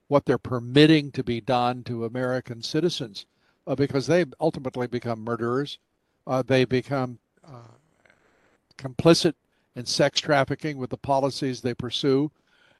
[0.07, 3.25] what they're permitting to be done to American citizens?
[3.67, 5.77] Uh, because they ultimately become murderers.
[6.25, 7.75] Uh, they become uh,
[8.77, 9.33] complicit
[9.75, 12.31] in sex trafficking with the policies they pursue,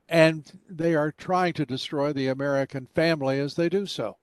[0.09, 4.17] and they are trying to destroy the American family as they do so.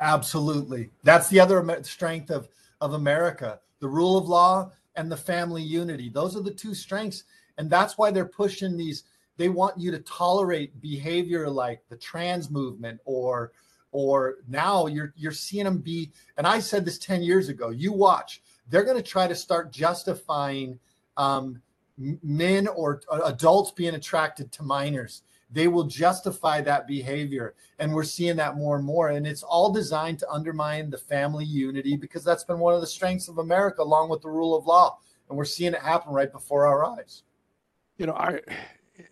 [0.00, 0.90] Absolutely.
[1.02, 2.48] That's the other strength of,
[2.80, 6.08] of America the rule of law and the family unity.
[6.08, 7.24] Those are the two strengths.
[7.58, 9.04] And that's why they're pushing these.
[9.36, 13.52] They want you to tolerate behavior like the trans movement or
[13.92, 17.92] or now you're you're seeing them be and i said this 10 years ago you
[17.92, 20.78] watch they're going to try to start justifying
[21.16, 21.60] um,
[22.22, 25.22] men or uh, adults being attracted to minors.
[25.52, 29.72] They will justify that behavior and we're seeing that more and more and it's all
[29.72, 33.82] designed to undermine the family unity because that's been one of the strengths of america
[33.82, 34.96] along with the rule of law
[35.28, 37.24] and we're seeing it happen right before our eyes.
[37.98, 38.40] You know i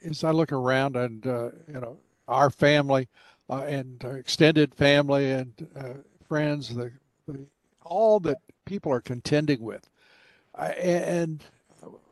[0.05, 1.99] as i look around and uh, you know
[2.29, 3.09] our family
[3.51, 5.95] uh, and extended family and uh,
[6.27, 6.93] friends, the,
[7.27, 7.47] the
[7.83, 9.89] all that people are contending with,
[10.55, 11.45] uh, and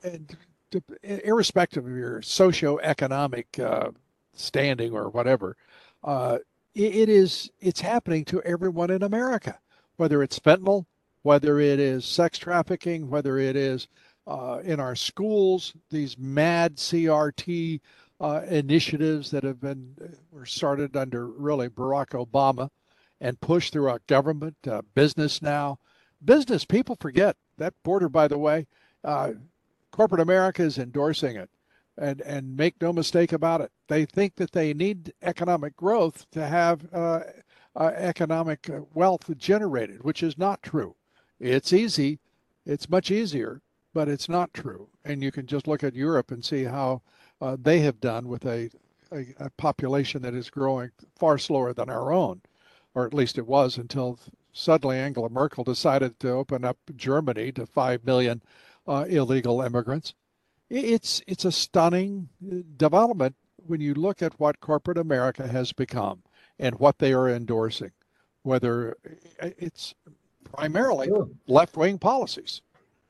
[0.02, 0.36] and
[0.70, 3.90] to, irrespective of your socioeconomic uh,
[4.34, 5.56] standing or whatever,
[6.04, 6.38] uh,
[6.74, 9.58] it, it is it's happening to everyone in America,
[9.96, 10.86] whether it's fentanyl,
[11.22, 13.88] whether it is sex trafficking, whether it is
[14.26, 17.80] uh, in our schools, these mad CRT
[18.20, 22.70] uh, initiatives that have been uh, were started under really Barack Obama
[23.20, 25.78] and pushed through our government, uh, business now.
[26.24, 28.66] Business, people forget that border, by the way,
[29.04, 29.32] uh,
[29.90, 31.50] corporate America is endorsing it.
[31.98, 36.46] And, and make no mistake about it, they think that they need economic growth to
[36.46, 37.20] have uh,
[37.74, 40.94] uh, economic wealth generated, which is not true.
[41.40, 42.18] It's easy,
[42.66, 43.62] it's much easier,
[43.94, 44.90] but it's not true.
[45.06, 47.00] And you can just look at Europe and see how
[47.40, 48.70] uh, they have done with a,
[49.12, 52.40] a, a, population that is growing far slower than our own,
[52.94, 54.18] or at least it was until
[54.52, 58.42] suddenly Angela Merkel decided to open up Germany to 5 million
[58.86, 60.14] uh, illegal immigrants.
[60.70, 66.22] It's, it's a stunning uh, development when you look at what corporate America has become
[66.58, 67.92] and what they are endorsing,
[68.42, 68.96] whether
[69.42, 69.94] uh, it's
[70.44, 71.10] primarily
[71.46, 72.62] left wing policies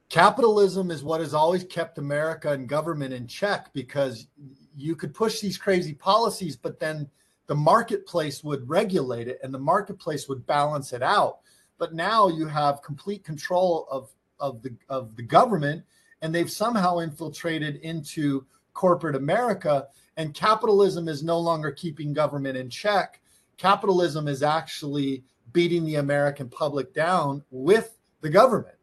[0.08, 4.28] capitalism is what has always kept America and government in check because
[4.76, 7.08] you could push these crazy policies, but then
[7.46, 11.38] the marketplace would regulate it and the marketplace would balance it out.
[11.78, 15.84] But now you have complete control of of the of the government,
[16.22, 19.88] and they've somehow infiltrated into corporate America.
[20.18, 23.20] And capitalism is no longer keeping government in check.
[23.58, 28.75] Capitalism is actually beating the American public down with the government.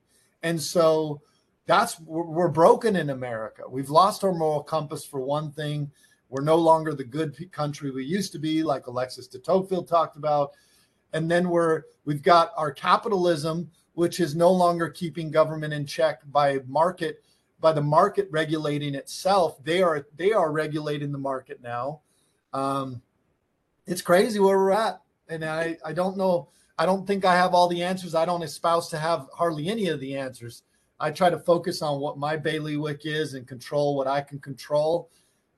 [0.43, 1.21] And so
[1.65, 3.63] that's we're broken in America.
[3.67, 5.89] We've lost our moral compass for one thing.
[6.29, 10.17] We're no longer the good country we used to be, like Alexis de Tocqueville talked
[10.17, 10.51] about.
[11.13, 16.19] And then we're we've got our capitalism, which is no longer keeping government in check
[16.31, 17.23] by market
[17.61, 19.63] by the market regulating itself.
[19.63, 22.01] They are they are regulating the market now.
[22.51, 23.01] Um,
[23.87, 27.53] it's crazy where we're at, and I I don't know I don't think I have
[27.53, 28.15] all the answers.
[28.15, 30.63] I don't espouse to have hardly any of the answers.
[30.99, 35.09] I try to focus on what my bailiwick is and control what I can control,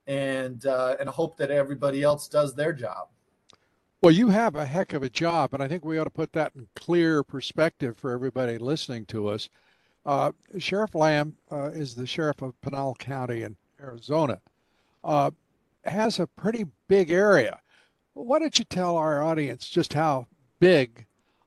[0.08, 3.08] and uh, and hope that everybody else does their job.
[4.02, 6.34] Well, you have a heck of a job, and I think we ought to put
[6.34, 9.50] that in clear perspective for everybody listening to us.
[10.06, 14.40] Uh, sheriff Lamb uh, is the sheriff of Pinal County in Arizona.
[15.04, 15.32] Uh,
[15.86, 17.60] has a pretty big area.
[18.14, 20.28] Why don't you tell our audience just how
[20.60, 21.05] big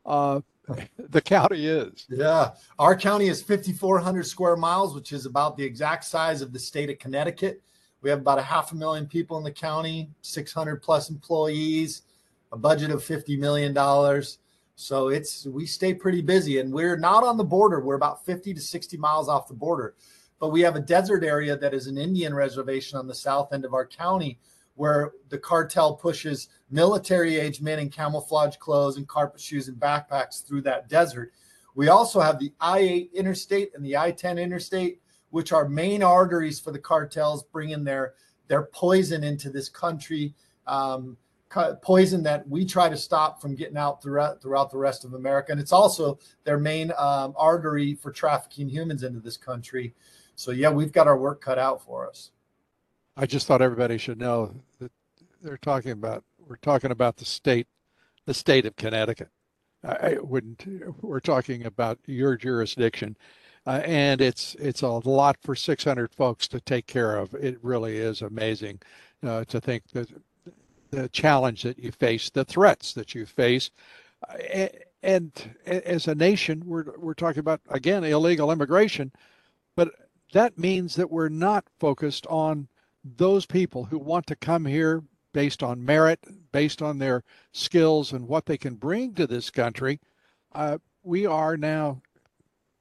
[0.09, 0.40] uh,
[0.98, 2.06] the county is.
[2.09, 2.52] Yeah.
[2.78, 6.90] Our county is 5,400 square miles, which is about the exact size of the state
[6.90, 7.62] of Connecticut.
[8.00, 12.02] We have about a half a million people in the county, 600 plus employees,
[12.52, 13.74] a budget of $50 million.
[14.76, 17.80] So it's we stay pretty busy and we're not on the border.
[17.80, 19.94] We're about 50 to 60 miles off the border.
[20.38, 23.64] But we have a desert area that is an Indian reservation on the south end
[23.64, 24.38] of our county
[24.76, 30.46] where the cartel pushes military age men in camouflage clothes and carpet shoes and backpacks
[30.46, 31.32] through that desert.
[31.74, 35.00] We also have the I 8 interstate and the I 10 interstate,
[35.30, 38.14] which are main arteries for the cartels bringing their,
[38.48, 40.34] their poison into this country.
[40.66, 41.16] Um,
[41.82, 45.52] poison that we try to stop from getting out throughout throughout the rest of America,
[45.52, 49.94] and it's also their main um, artery for trafficking humans into this country.
[50.34, 52.30] So yeah, we've got our work cut out for us.
[53.16, 54.92] I just thought everybody should know that
[55.42, 57.66] they're talking about we're talking about the state,
[58.24, 59.28] the state of Connecticut.
[59.84, 60.64] I wouldn't.
[61.03, 63.16] We're talking about your jurisdiction,
[63.64, 67.32] uh, and it's it's a lot for 600 folks to take care of.
[67.34, 68.80] It really is amazing
[69.24, 70.09] uh, to think that
[70.90, 73.70] the challenge that you face, the threats that you face,
[74.28, 74.68] uh,
[75.05, 79.12] and as a nation, we're we're talking about again illegal immigration,
[79.76, 79.92] but
[80.32, 82.66] that means that we're not focused on
[83.05, 86.20] those people who want to come here based on merit,
[86.53, 90.01] based on their skills and what they can bring to this country,
[90.55, 92.03] uh, we are now,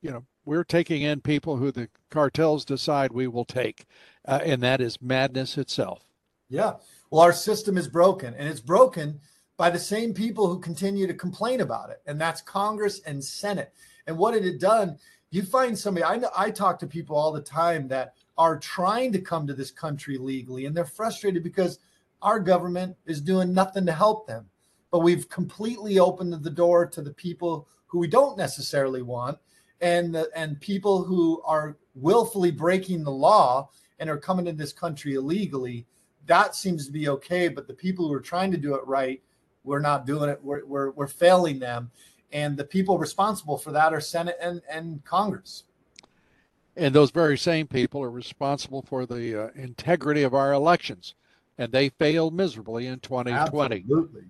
[0.01, 3.85] you know, we're taking in people who the cartels decide we will take,
[4.25, 6.05] uh, and that is madness itself.
[6.49, 6.75] Yeah.
[7.09, 9.19] Well, our system is broken, and it's broken
[9.57, 13.73] by the same people who continue to complain about it, and that's Congress and Senate.
[14.05, 14.97] And what it had done,
[15.31, 16.05] you find somebody.
[16.05, 19.53] I know I talk to people all the time that are trying to come to
[19.53, 21.79] this country legally and they're frustrated because
[22.21, 24.45] our government is doing nothing to help them.
[24.91, 29.37] But we've completely opened the door to the people who we don't necessarily want
[29.81, 34.73] and the, and people who are willfully breaking the law and are coming in this
[34.73, 35.85] country illegally.
[36.25, 39.21] That seems to be okay, but the people who are trying to do it right,
[39.63, 40.39] we're not doing it.
[40.43, 41.91] We're, we're, we're failing them.
[42.31, 45.63] and the people responsible for that are Senate and, and Congress.
[46.75, 51.15] And those very same people are responsible for the uh, integrity of our elections,
[51.57, 53.75] and they failed miserably in 2020.
[53.75, 54.23] Absolutely.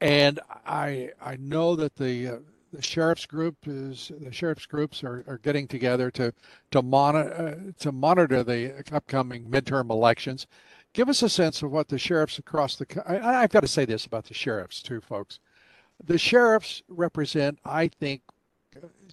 [0.00, 2.36] And I I know that the uh,
[2.72, 6.32] the sheriff's group is the sheriff's groups are, are getting together to
[6.72, 10.46] to monitor uh, to monitor the upcoming midterm elections.
[10.92, 13.84] Give us a sense of what the sheriffs across the I, I've got to say
[13.84, 15.40] this about the sheriffs too, folks.
[16.04, 18.20] The sheriffs represent, I think,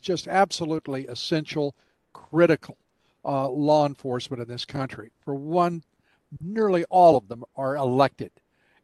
[0.02, 1.76] just absolutely essential,
[2.12, 2.78] critical
[3.24, 5.12] uh, law enforcement in this country.
[5.24, 5.84] For one,
[6.42, 8.32] nearly all of them are elected.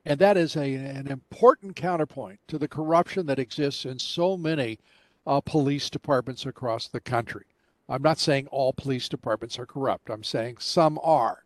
[0.06, 4.80] And that is a, an important counterpoint to the corruption that exists in so many
[5.28, 7.46] uh, police departments across the country.
[7.88, 10.10] I'm not saying all police departments are corrupt.
[10.10, 11.44] I'm saying some are.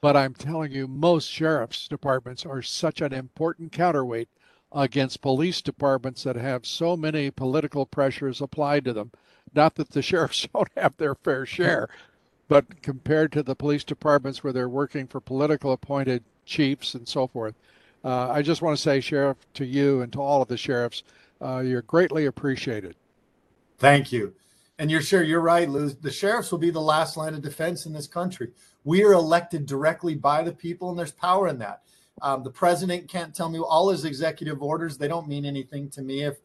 [0.00, 4.28] But I'm telling you, most sheriff's departments are such an important counterweight
[4.72, 9.10] against police departments that have so many political pressures applied to them.
[9.54, 11.88] Not that the sheriffs don't have their fair share,
[12.48, 17.26] but compared to the police departments where they're working for political appointed chiefs and so
[17.26, 17.54] forth,
[18.04, 21.02] uh, I just want to say, Sheriff, to you and to all of the sheriffs,
[21.42, 22.94] uh, you're greatly appreciated.
[23.78, 24.34] Thank you.
[24.78, 25.88] And you're sure you're right, Lou.
[25.88, 28.52] The sheriffs will be the last line of defense in this country.
[28.84, 31.82] We are elected directly by the people, and there's power in that.
[32.22, 36.02] Um, the president can't tell me all his executive orders; they don't mean anything to
[36.02, 36.22] me.
[36.22, 36.36] If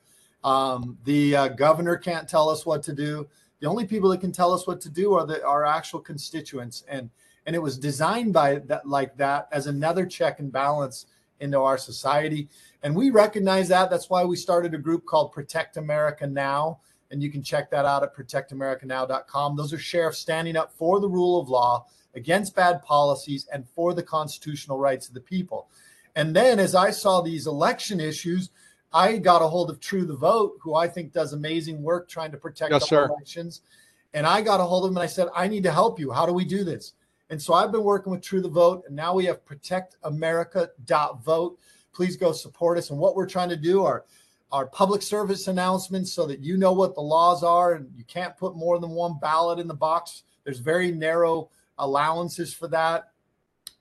[0.43, 3.27] um, the uh, governor can't tell us what to do,
[3.61, 6.83] the only people that can tell us what to do are the our actual constituents.
[6.89, 7.09] And
[7.45, 11.05] and it was designed by that like that as another check and balance
[11.39, 12.49] into our society.
[12.83, 13.89] And we recognize that.
[13.89, 16.79] That's why we started a group called Protect America Now.
[17.09, 19.57] And you can check that out at protectamericanow.com.
[19.57, 23.93] Those are sheriffs standing up for the rule of law, against bad policies, and for
[23.93, 25.67] the constitutional rights of the people.
[26.15, 28.49] And then as I saw these election issues,
[28.93, 32.31] I got a hold of True the Vote, who I think does amazing work trying
[32.31, 33.61] to protect yes, our elections.
[34.13, 36.11] And I got a hold of him and I said, I need to help you.
[36.11, 36.93] How do we do this?
[37.29, 41.59] And so I've been working with True the Vote, and now we have protectamerica.vote.
[41.93, 42.89] Please go support us.
[42.89, 44.03] And what we're trying to do are
[44.51, 48.35] our public service announcements so that you know what the laws are and you can't
[48.35, 50.23] put more than one ballot in the box.
[50.43, 53.11] There's very narrow allowances for that.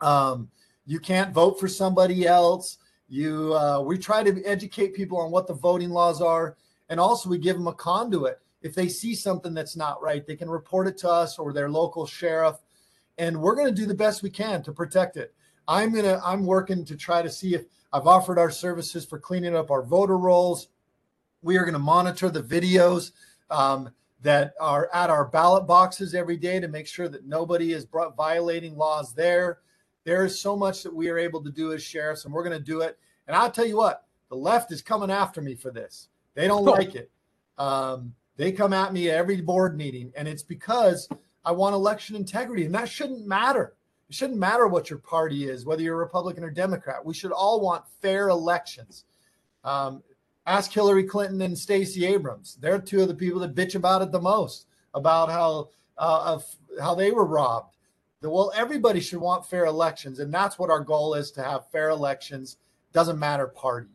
[0.01, 0.49] Um,
[0.87, 2.79] you can't vote for somebody else.
[3.11, 6.57] You, uh, we try to educate people on what the voting laws are,
[6.89, 8.41] and also we give them a conduit.
[8.63, 11.69] If they see something that's not right, they can report it to us or their
[11.69, 12.57] local sheriff
[13.21, 15.35] and we're going to do the best we can to protect it.
[15.69, 19.19] I'm going to I'm working to try to see if I've offered our services for
[19.19, 20.69] cleaning up our voter rolls.
[21.43, 23.13] We are going to monitor the videos
[23.51, 23.91] um,
[24.23, 27.87] that are at our ballot boxes every day to make sure that nobody is
[28.17, 29.59] violating laws there.
[30.05, 32.59] There is so much that we are able to do as sheriffs, and we're going
[32.59, 32.99] to do it.
[33.27, 36.09] And I'll tell you what, the left is coming after me for this.
[36.35, 37.11] They don't like it.
[37.59, 41.09] Um, they come at me at every board meeting, and it's because
[41.45, 42.65] I want election integrity.
[42.65, 43.75] And that shouldn't matter.
[44.09, 47.05] It shouldn't matter what your party is, whether you're Republican or Democrat.
[47.05, 49.05] We should all want fair elections.
[49.63, 50.03] Um,
[50.47, 52.57] ask Hillary Clinton and Stacey Abrams.
[52.61, 56.45] They're two of the people that bitch about it the most, about how uh, of
[56.81, 57.77] how they were robbed.
[58.23, 61.89] Well, everybody should want fair elections, and that's what our goal is to have fair
[61.89, 62.59] elections.
[62.93, 63.89] Doesn't matter party.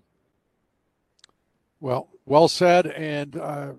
[1.80, 3.74] Well, well said, and uh,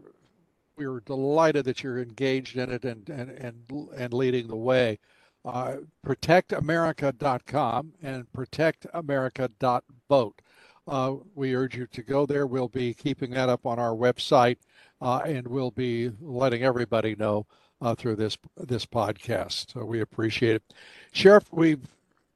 [0.76, 3.56] we are delighted that you're engaged in it and and and,
[3.96, 5.00] and leading the way.
[5.44, 10.42] Uh, protectamerica.com and protectamerica.vote.
[10.88, 12.46] Uh, we urge you to go there.
[12.46, 14.58] We'll be keeping that up on our website,
[15.00, 17.46] uh, and we'll be letting everybody know
[17.80, 19.72] uh, through this this podcast.
[19.72, 20.74] So we appreciate it,
[21.12, 21.44] Sheriff.
[21.52, 21.86] We've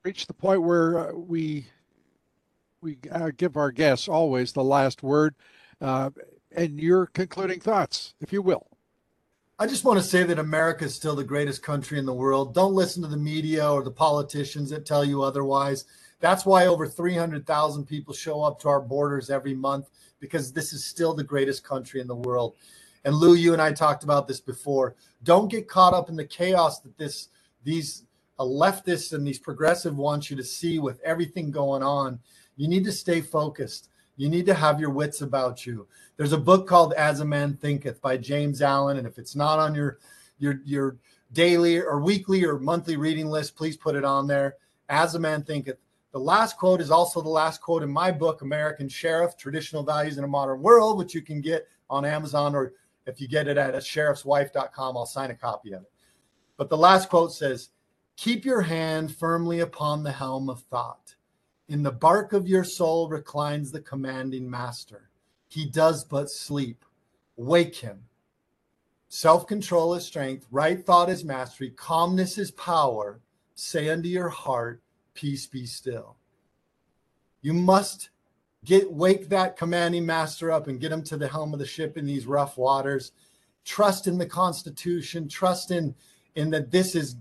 [0.04, 1.66] reached the point where uh, we
[2.80, 5.34] we uh, give our guests always the last word.
[5.80, 6.10] Uh,
[6.52, 8.66] and your concluding thoughts, if you will.
[9.58, 12.54] I just want to say that America is still the greatest country in the world.
[12.54, 15.84] Don't listen to the media or the politicians that tell you otherwise.
[16.18, 20.84] That's why over 300,000 people show up to our borders every month because this is
[20.84, 22.54] still the greatest country in the world.
[23.04, 24.94] And Lou, you and I talked about this before.
[25.22, 27.28] Don't get caught up in the chaos that this
[27.64, 28.04] these
[28.38, 32.18] uh, leftists and these progressive want you to see with everything going on.
[32.56, 33.90] You need to stay focused.
[34.16, 35.86] You need to have your wits about you.
[36.16, 39.58] There's a book called As a Man Thinketh by James Allen, and if it's not
[39.58, 39.98] on your
[40.38, 40.96] your your
[41.32, 44.56] daily or weekly or monthly reading list, please put it on there.
[44.88, 45.78] As a Man Thinketh.
[46.12, 50.18] The last quote is also the last quote in my book, American Sheriff: Traditional Values
[50.18, 52.72] in a Modern World, which you can get on Amazon or
[53.06, 55.92] if you get it at sheriffswife.com, I'll sign a copy of it.
[56.56, 57.70] But the last quote says,
[58.16, 61.14] "Keep your hand firmly upon the helm of thought."
[61.68, 65.10] In the bark of your soul reclines the commanding master.
[65.48, 66.84] He does but sleep.
[67.36, 68.08] Wake him.
[69.08, 73.20] Self control is strength, right thought is mastery, calmness is power.
[73.54, 74.82] Say unto your heart,
[75.14, 76.16] Peace be still.
[77.42, 78.10] You must
[78.64, 81.96] get wake that commanding master up and get him to the helm of the ship
[81.96, 83.12] in these rough waters.
[83.64, 85.94] Trust in the Constitution, trust in
[86.34, 87.16] in that this is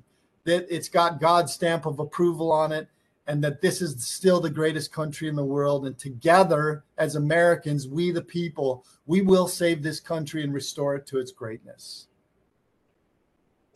[0.45, 2.87] that it's got God's stamp of approval on it
[3.27, 5.85] and that this is still the greatest country in the world.
[5.85, 11.05] And together, as Americans, we the people, we will save this country and restore it
[11.07, 12.07] to its greatness.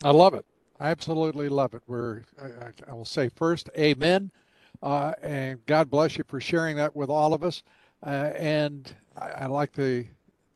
[0.02, 0.44] I love it.
[0.80, 1.82] I absolutely love it.
[1.86, 4.32] We're, I, I will say first, amen.
[4.82, 7.62] Uh, and God bless you for sharing that with all of us.
[8.04, 10.06] Uh, and I, I, like the,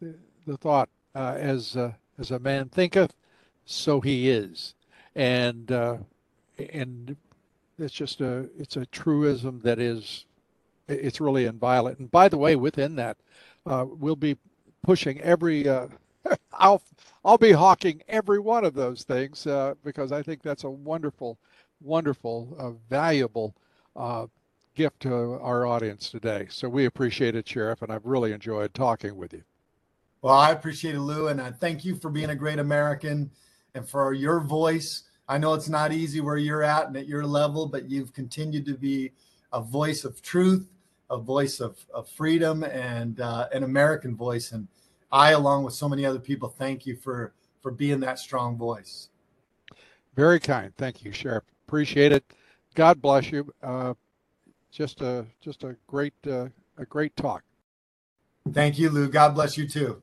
[0.01, 0.15] the,
[0.47, 3.15] the thought uh, as, uh, as a man thinketh,
[3.65, 4.75] so he is.
[5.15, 5.97] And, uh,
[6.73, 7.17] and
[7.79, 10.27] it's just a it's a truism that is
[10.89, 11.99] it's really inviolate.
[11.99, 13.17] And by the way, within that,
[13.67, 14.37] uh, we'll be
[14.83, 15.69] pushing every.
[16.53, 16.83] I'll
[17.25, 19.47] I'll be hawking every one of those things
[19.85, 21.39] because I think that's a wonderful,
[21.81, 23.55] wonderful, valuable
[23.97, 24.27] uh,
[24.75, 26.47] gift to our audience today.
[26.51, 29.43] So we appreciate it, Sheriff, and I've really enjoyed talking with you.
[30.23, 33.31] Well, I appreciate it, Lou, and I thank you for being a great American
[33.75, 37.27] and for your voice I know it's not easy where you're at and at your
[37.27, 39.13] level, but you've continued to be
[39.53, 40.67] a voice of truth,
[41.11, 44.53] a voice of, of freedom, and uh, an American voice.
[44.53, 44.69] And
[45.13, 49.09] I, along with so many other people, thank you for for being that strong voice.
[50.15, 50.73] Very kind.
[50.77, 51.45] Thank you, Sheriff.
[51.67, 52.25] Appreciate it.
[52.75, 53.53] God bless you.
[53.63, 53.95] Uh,
[54.71, 57.43] just a just a great uh, a great talk.
[58.53, 59.09] Thank you, Lou.
[59.09, 60.03] God bless you too.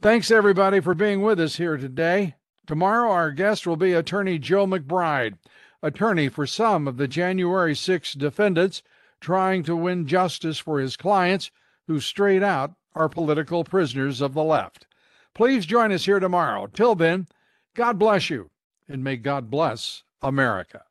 [0.00, 2.36] Thanks everybody for being with us here today.
[2.66, 5.38] Tomorrow, our guest will be attorney Joe McBride,
[5.82, 8.82] attorney for some of the January 6 defendants
[9.20, 11.50] trying to win justice for his clients
[11.86, 14.86] who straight out are political prisoners of the left.
[15.34, 16.66] Please join us here tomorrow.
[16.66, 17.26] Till then,
[17.74, 18.50] God bless you,
[18.88, 20.84] and may God bless America.